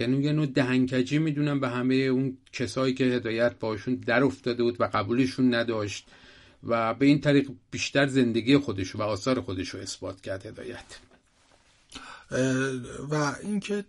یعنی 0.00 0.22
یه 0.22 0.32
نوع 0.32 0.46
دهنکجی 0.46 1.18
می‌دونم 1.18 1.60
به 1.60 1.68
همه 1.68 1.94
اون 1.94 2.38
کسایی 2.52 2.94
که 2.94 3.04
هدایت 3.04 3.58
باشون 3.58 3.94
در 3.94 4.24
افتاده 4.24 4.62
بود 4.62 4.80
و 4.80 4.84
قبولشون 4.84 5.54
نداشت 5.54 6.06
و 6.64 6.94
به 6.94 7.06
این 7.06 7.20
طریق 7.20 7.50
بیشتر 7.70 8.06
زندگی 8.06 8.58
خودش 8.58 8.96
و 8.96 9.02
آثار 9.02 9.40
خودش 9.40 9.68
رو 9.68 9.80
اثبات 9.80 10.20
کرد 10.20 10.46
هدایت. 10.46 10.98
و 13.10 13.34
اینکه 13.42 13.84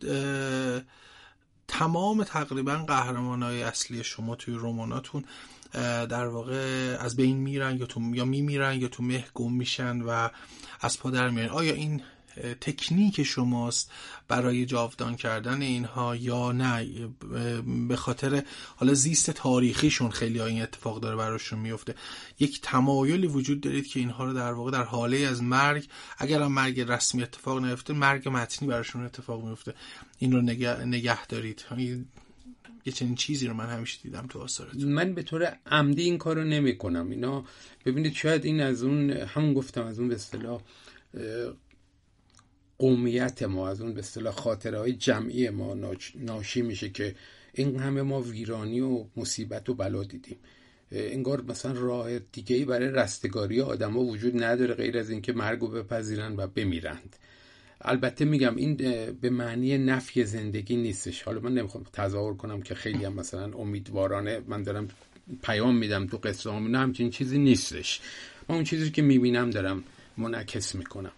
تمام 1.67 2.23
تقریبا 2.23 2.75
قهرمان 2.87 3.43
های 3.43 3.63
اصلی 3.63 4.03
شما 4.03 4.35
توی 4.35 4.53
روماناتون 4.53 5.23
در 6.09 6.27
واقع 6.27 6.97
از 6.99 7.15
بین 7.15 7.37
میرن 7.37 7.77
یا 7.77 7.85
تو 7.85 8.01
یا 8.13 8.25
میمیرن 8.25 8.81
یا 8.81 8.87
تو 8.87 9.03
مه 9.03 9.25
گم 9.33 9.53
میشن 9.53 10.01
و 10.01 10.29
از 10.81 10.99
پا 10.99 11.09
در 11.09 11.29
میرن 11.29 11.49
آیا 11.49 11.73
این 11.73 12.01
تکنیک 12.61 13.23
شماست 13.23 13.91
برای 14.27 14.65
جاودان 14.65 15.15
کردن 15.15 15.61
اینها 15.61 16.15
یا 16.15 16.51
نه. 16.51 16.87
به 17.87 17.95
خاطر 17.95 18.43
حالا 18.75 18.93
زیست 18.93 19.31
تاریخیشون 19.31 20.09
خیلی 20.09 20.39
ها 20.39 20.45
این 20.45 20.61
اتفاق 20.61 20.99
داره 20.99 21.15
براشون 21.15 21.59
میفته. 21.59 21.95
یک 22.39 22.61
تمایلی 22.61 23.27
وجود 23.27 23.61
دارید 23.61 23.87
که 23.87 23.99
اینها 23.99 24.25
رو 24.25 24.33
در 24.33 24.53
واقع 24.53 24.71
در 24.71 24.83
حاله 24.83 25.17
از 25.17 25.43
مرگ 25.43 25.87
اگر 26.17 26.41
هم 26.41 26.51
مرگ 26.51 26.79
رسمی 26.79 27.23
اتفاق 27.23 27.65
نیفته 27.65 27.93
مرگ 27.93 28.29
متنی 28.29 28.67
براشون 28.67 29.05
اتفاق 29.05 29.45
میفته. 29.45 29.73
این 30.17 30.31
رو 30.31 30.41
نگه, 30.41 30.85
نگه 30.85 31.25
دارید. 31.25 31.65
یه 32.85 32.93
چنین 32.93 33.15
چیزی 33.15 33.47
رو 33.47 33.53
من 33.53 33.69
همیشه 33.69 33.99
دیدم 34.03 34.27
تو 34.29 34.39
آثارتون. 34.39 34.83
من 34.83 35.13
به 35.13 35.23
طور 35.23 35.57
عمدی 35.65 36.03
این 36.03 36.17
کارو 36.17 36.43
نمی 36.43 36.77
کنم 36.77 37.09
اینا 37.09 37.45
ببینید 37.85 38.13
شاید 38.13 38.45
این 38.45 38.61
از 38.61 38.83
اون 38.83 39.11
همون 39.11 39.53
گفتم 39.53 39.85
از 39.85 39.99
اون 39.99 40.07
به 40.07 40.15
اصطلاح 40.15 40.61
قومیت 42.81 43.43
ما 43.43 43.69
از 43.69 43.81
اون 43.81 43.93
به 43.93 43.99
اصطلاح 43.99 44.33
خاطره 44.33 44.79
های 44.79 44.93
جمعی 44.93 45.49
ما 45.49 45.77
ناشی 46.15 46.61
میشه 46.61 46.89
که 46.89 47.15
این 47.53 47.79
همه 47.79 48.01
ما 48.01 48.21
ویرانی 48.21 48.81
و 48.81 49.05
مصیبت 49.17 49.69
و 49.69 49.73
بلا 49.73 50.03
دیدیم. 50.03 50.37
انگار 50.91 51.41
مثلا 51.41 51.71
راه 51.71 52.19
دیگه 52.19 52.55
ای 52.55 52.65
برای 52.65 52.87
رستگاری 52.87 53.61
آدما 53.61 53.99
وجود 53.99 54.43
نداره 54.43 54.73
غیر 54.73 54.97
از 54.97 55.09
اینکه 55.09 55.33
مرگ 55.33 55.59
رو 55.59 55.67
بپذیرن 55.67 56.35
و 56.35 56.47
بمیرند. 56.47 57.15
البته 57.81 58.25
میگم 58.25 58.55
این 58.55 58.75
به 59.21 59.29
معنی 59.29 59.77
نفی 59.77 60.23
زندگی 60.23 60.75
نیستش. 60.75 61.21
حالا 61.21 61.39
من 61.39 61.53
نمی‌خوام 61.53 61.85
تظاهر 61.93 62.33
کنم 62.33 62.61
که 62.61 62.75
خیلی 62.75 63.05
هم 63.05 63.13
مثلا 63.13 63.57
امیدوارانه 63.57 64.41
من 64.47 64.63
دارم 64.63 64.87
پیام 65.43 65.75
میدم 65.75 66.07
تو 66.07 66.17
قصه 66.17 66.51
هم 66.51 66.75
همچین 66.75 67.09
چیزی 67.09 67.37
نیستش. 67.37 68.01
من 68.49 68.55
اون 68.55 68.63
چیزی 68.63 68.91
که 68.91 69.01
می‌بینم 69.01 69.49
دارم 69.49 69.83
منعکس 70.17 70.75
می‌کنم. 70.75 71.11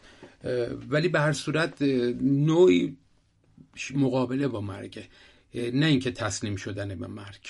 ولی 0.89 1.08
به 1.08 1.19
هر 1.19 1.34
صورت 1.34 1.82
نوعی 2.21 2.97
مقابله 3.95 4.47
با 4.47 4.62
مرگه 4.62 5.08
نه 5.53 5.86
اینکه 5.86 6.12
تسلیم 6.12 6.56
شدن 6.56 6.99
به 6.99 7.08
مرگ. 7.08 7.47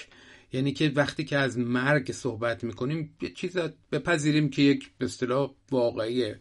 یعنی 0.54 0.74
که 0.74 0.92
وقتی 0.96 1.24
که 1.24 1.38
از 1.38 1.58
مرگ 1.58 2.12
صحبت 2.12 2.64
می‌کنیم 2.64 3.16
یه 3.22 3.30
چیز 3.30 3.58
بپذیریم 3.92 4.50
که 4.50 4.62
یک 4.62 4.92
به 4.98 5.06
اصطلاح 5.06 5.52
واقعی 5.72 6.34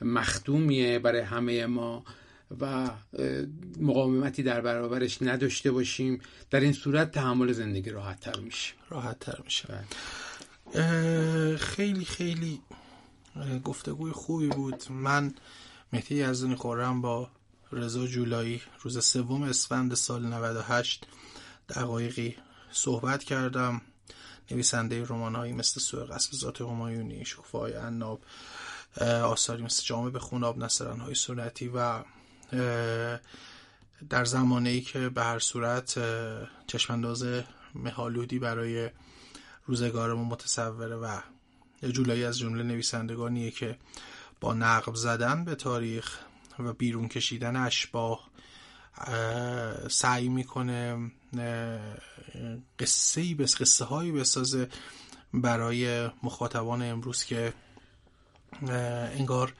مختومیه 0.00 0.98
برای 0.98 1.20
همه 1.20 1.66
ما 1.66 2.04
و 2.60 2.90
مقاومتی 3.80 4.42
در 4.42 4.60
برابرش 4.60 5.22
نداشته 5.22 5.70
باشیم. 5.70 6.20
در 6.50 6.60
این 6.60 6.72
صورت 6.72 7.10
تحمل 7.10 7.52
زندگی 7.52 7.90
راحت 7.90 8.20
تر 8.20 8.40
میشه. 8.40 8.74
راحت 8.90 9.18
تر 9.18 9.38
میشه. 9.44 9.84
بله. 10.74 11.56
خیلی 11.56 12.04
خیلی 12.04 12.60
گفتگوی 13.64 14.12
خوبی 14.12 14.48
بود. 14.48 14.82
من 14.90 15.34
مهدی 15.92 16.14
یزدانی 16.14 16.54
خورم 16.54 17.00
با 17.00 17.30
رضا 17.72 18.06
جولایی. 18.06 18.62
روز 18.80 19.04
سوم 19.04 19.42
اسفند 19.42 19.94
سال 19.94 20.26
98 20.26 21.06
دقایقی 21.68 22.36
صحبت 22.72 23.24
کردم. 23.24 23.80
نویسنده 24.50 25.04
رمان 25.04 25.34
هایی 25.34 25.52
مثل 25.52 25.80
سوء 25.80 26.04
قصد 26.04 26.34
ذات 26.34 26.60
همایونی 26.60 27.24
شکفای 27.24 27.74
اناب 27.74 28.20
آثاری 29.00 29.62
مثل 29.62 29.82
جامعه 29.84 30.10
به 30.10 30.18
خوناب 30.18 30.58
نصران 30.58 31.00
های 31.00 31.14
سنتی 31.14 31.70
و 31.74 32.02
در 34.10 34.24
زمانه 34.24 34.70
ای 34.70 34.80
که 34.80 35.08
به 35.08 35.22
هر 35.22 35.38
صورت 35.38 35.98
چشمانداز 36.66 37.24
مهالودی 37.74 38.38
برای 38.38 38.90
روزگارمون 39.66 40.26
متصوره 40.26 40.96
و 40.96 41.20
جولایی 41.82 42.24
از 42.24 42.38
جمله 42.38 42.62
نویسندگانیه 42.62 43.50
که 43.50 43.78
با 44.40 44.54
نقب 44.54 44.94
زدن 44.94 45.44
به 45.44 45.54
تاریخ 45.54 46.18
و 46.58 46.72
بیرون 46.72 47.08
کشیدن 47.08 47.56
اشباه 47.56 48.28
سعی 49.90 50.28
می‌کنه 50.28 51.10
قصه 52.78 53.34
بس 53.34 53.62
قصه 53.62 53.84
هایی 53.84 54.12
بسازه 54.12 54.68
برای 55.34 56.10
مخاطبان 56.22 56.82
امروز 56.82 57.24
که 57.24 57.54
انگار 59.18 59.54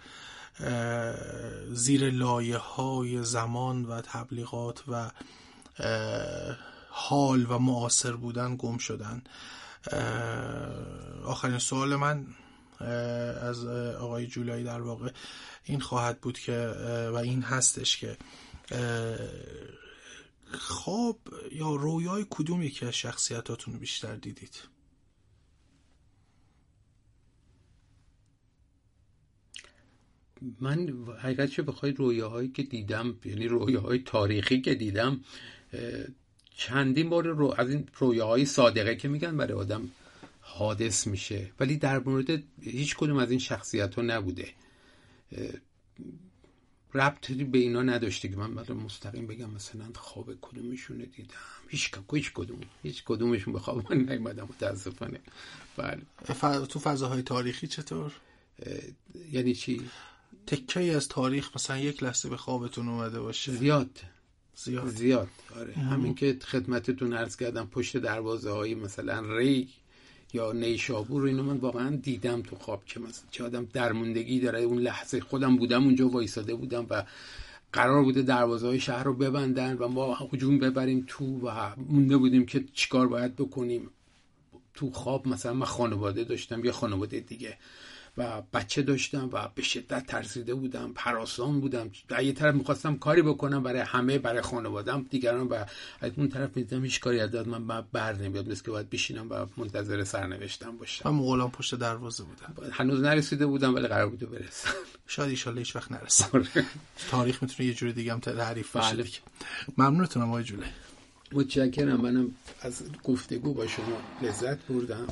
زیر 1.73 2.11
لایه 2.11 2.57
های 2.57 3.25
زمان 3.25 3.85
و 3.85 4.01
تبلیغات 4.01 4.83
و 4.89 5.11
حال 6.89 7.47
و 7.49 7.59
معاصر 7.59 8.13
بودن 8.13 8.57
گم 8.57 8.79
شدن. 8.79 9.23
آخرین 11.25 11.59
سوال 11.59 11.97
من 11.97 12.27
از 12.81 13.67
آقای 13.95 14.27
جولایی 14.27 14.65
در 14.65 14.81
واقع 14.81 15.11
این 15.65 15.81
خواهد 15.81 16.21
بود 16.21 16.39
که 16.39 16.57
و 17.13 17.17
این 17.17 17.43
هستش 17.43 17.97
که 17.97 18.17
خواب 20.53 21.19
یا 21.53 21.75
رویای 21.75 22.27
کدومی 22.31 22.71
که 22.71 22.91
شخصیتاتون 22.91 23.75
رو 23.75 23.81
بیشتر 23.81 24.17
دیدید؟ 24.17 24.63
من 30.61 30.89
حقیقتش 31.23 31.61
بخوای 31.61 31.93
رویاهایی 31.93 32.49
که 32.49 32.63
دیدم 32.63 33.15
یعنی 33.25 33.49
رویاهای 33.49 33.99
تاریخی 33.99 34.61
که 34.61 34.75
دیدم 34.75 35.21
چندین 36.57 37.11
بار 37.11 37.27
رو 37.27 37.55
از 37.59 37.71
این 37.71 37.89
رویاهای 37.95 38.45
صادقه 38.45 38.97
که 38.97 39.09
میگن 39.09 39.37
برای 39.37 39.53
آدم 39.53 39.91
حادث 40.49 41.07
میشه. 41.07 41.51
ولی 41.61 41.77
در 41.77 41.99
مورد 41.99 42.43
هیچ 42.63 42.97
کدوم 42.97 43.17
از 43.17 43.31
این 43.31 43.39
شخصیت 43.39 43.95
ها 43.95 44.03
نبوده 44.03 44.49
ربطی 46.95 47.45
به 47.45 47.59
اینا 47.59 47.83
نداشته 47.83 48.29
که 48.29 48.37
من 48.37 48.55
بعد 48.55 48.73
مستقیم 48.73 49.27
بگم 49.27 49.51
مثلا 49.51 49.85
خواب 49.95 50.35
کدومشون 50.41 50.97
دیدم. 50.97 51.35
هیچ 51.69 51.91
هیچ 52.13 52.33
کدوم. 52.33 52.61
هیچ 52.83 53.05
کدومشون 53.05 53.53
به 53.53 53.61
خواب 53.61 53.93
من 53.93 53.99
نیومدم 54.09 54.43
متاسفانه. 54.43 55.21
بله. 55.77 56.03
تو 56.67 56.79
فضاهای 56.79 57.23
تاریخی 57.23 57.67
چطور؟ 57.67 58.13
یعنی 59.33 59.55
چی؟ 59.55 59.91
تکه 60.47 60.81
از 60.81 61.09
تاریخ 61.09 61.51
مثلا 61.55 61.79
یک 61.79 62.03
لحظه 62.03 62.29
به 62.29 62.37
خوابتون 62.37 62.89
اومده 62.89 63.21
باشه. 63.21 63.53
زیاد. 63.53 64.01
زیاد. 64.57 64.89
زیاد. 64.89 65.29
آره. 65.57 65.73
همین 65.73 66.15
که 66.15 66.39
خدمتتون 66.45 67.13
عرض 67.13 67.37
کردم 67.37 67.67
پشت 67.67 67.97
دروازه 67.97 68.51
های 68.51 68.75
مثلا 68.75 69.37
ری 69.37 69.69
یا 70.33 70.53
نیشابور 70.53 71.25
اینو 71.25 71.43
من 71.43 71.57
واقعا 71.57 71.97
دیدم 71.97 72.43
تو 72.43 72.57
خواب 72.57 72.85
که 72.85 73.01
مثلا 73.01 73.25
چه 73.31 73.45
آدم 73.45 73.69
درموندگی 73.73 74.41
داره 74.41 74.61
اون 74.61 74.79
لحظه 74.79 75.21
خودم 75.21 75.57
بودم 75.57 75.85
اونجا 75.85 76.09
وایساده 76.09 76.55
بودم 76.55 76.87
و 76.91 77.05
قرار 77.73 78.03
بوده 78.03 78.23
دروازه 78.23 78.67
های 78.67 78.81
شهر 78.81 79.03
رو 79.03 79.15
ببندن 79.15 79.77
و 79.77 79.89
ما 79.89 80.15
هجوم 80.15 80.59
ببریم 80.59 81.05
تو 81.07 81.41
و 81.47 81.75
مونده 81.77 82.17
بودیم 82.17 82.47
که 82.47 82.65
چیکار 82.75 83.09
باید 83.09 83.37
بکنیم. 83.37 83.91
تو 84.75 84.91
خواب 84.91 85.29
مثلا 85.29 85.55
من 85.55 85.67
خانواده 85.67 86.25
داشتم 86.25 86.65
یا 86.65 86.73
خانواده 86.73 87.21
دیگه. 87.21 87.59
و 88.17 88.43
بچه 88.53 88.83
داشتم 88.83 89.29
و 89.33 89.49
به 89.55 89.63
شدت 89.63 90.07
ترسیده 90.07 90.55
بودم 90.55 90.93
پراسان 90.95 91.61
بودم. 91.61 91.91
در 92.09 92.23
یه 92.23 92.33
طرف 92.33 92.55
می‌خواستم 92.55 92.97
کاری 92.97 93.23
بکنم 93.23 93.63
برای 93.63 93.81
همه 93.81 94.19
برای 94.19 94.41
خانوادم 94.41 95.07
دیگران 95.11 95.47
و 95.47 95.65
از 96.01 96.13
اون 96.17 96.29
طرف 96.29 96.57
می‌دیدم 96.57 96.85
هیچ 96.85 97.01
کاری 97.01 97.21
از 97.21 97.35
من 97.35 97.85
بر 97.93 98.13
نمیاد 98.13 98.51
مثل 98.51 98.65
که 98.65 98.71
باید 98.71 98.91
بشینم 98.91 99.31
و 99.31 99.47
منتظر 99.57 100.05
سرنوشتم 100.05 100.77
باشم. 100.77 101.11
من 101.11 101.17
مغولان 101.17 101.51
پشت 101.51 101.75
دروازه 101.75 102.25
بودم. 102.25 102.71
هنوز 102.73 103.01
نرسیده 103.01 103.47
بودم 103.47 103.75
ولی 103.75 103.87
قرار 103.89 104.09
بوده 104.09 104.27
برسم. 104.27 104.71
شاید 105.07 105.31
ایشالله 105.31 105.59
هیچ 105.59 105.77
وقت 105.77 105.93
نرسم. 105.93 106.29
آره. 106.33 106.65
تاریخ 107.11 107.43
می‌تونه 107.43 107.69
یه 107.69 107.75
جوری 107.75 107.93
دیگه 107.93 108.13
هم 108.13 108.19
تعریف 108.19 108.77
بشه. 108.77 108.97
بله. 108.97 109.09
ممنونتونم 109.79 110.29
آقای 110.29 110.45
جوله 110.45 110.67
متشکرم. 111.33 112.01
منم 112.01 112.31
از 112.61 112.83
گفتگو 113.05 113.55
با 113.55 113.67
شما 113.67 114.01
لذت 114.23 114.67
بردم 114.67 115.07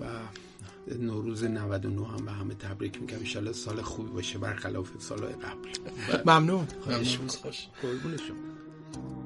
و 0.00 0.04
نوروز 0.88 1.44
99 1.44 2.06
هم 2.06 2.24
به 2.24 2.32
همه 2.32 2.54
تبریک 2.54 3.00
میگم. 3.00 3.16
ان 3.46 3.52
سال 3.52 3.82
خوبی 3.82 4.10
باشه. 4.10 4.38
برخلاف 4.38 4.90
سالهای 4.98 5.32
قبل. 5.32 5.68
ممنون. 6.30 6.66
خوش 7.42 7.68
قربون 7.82 8.16
شما. 8.16 9.23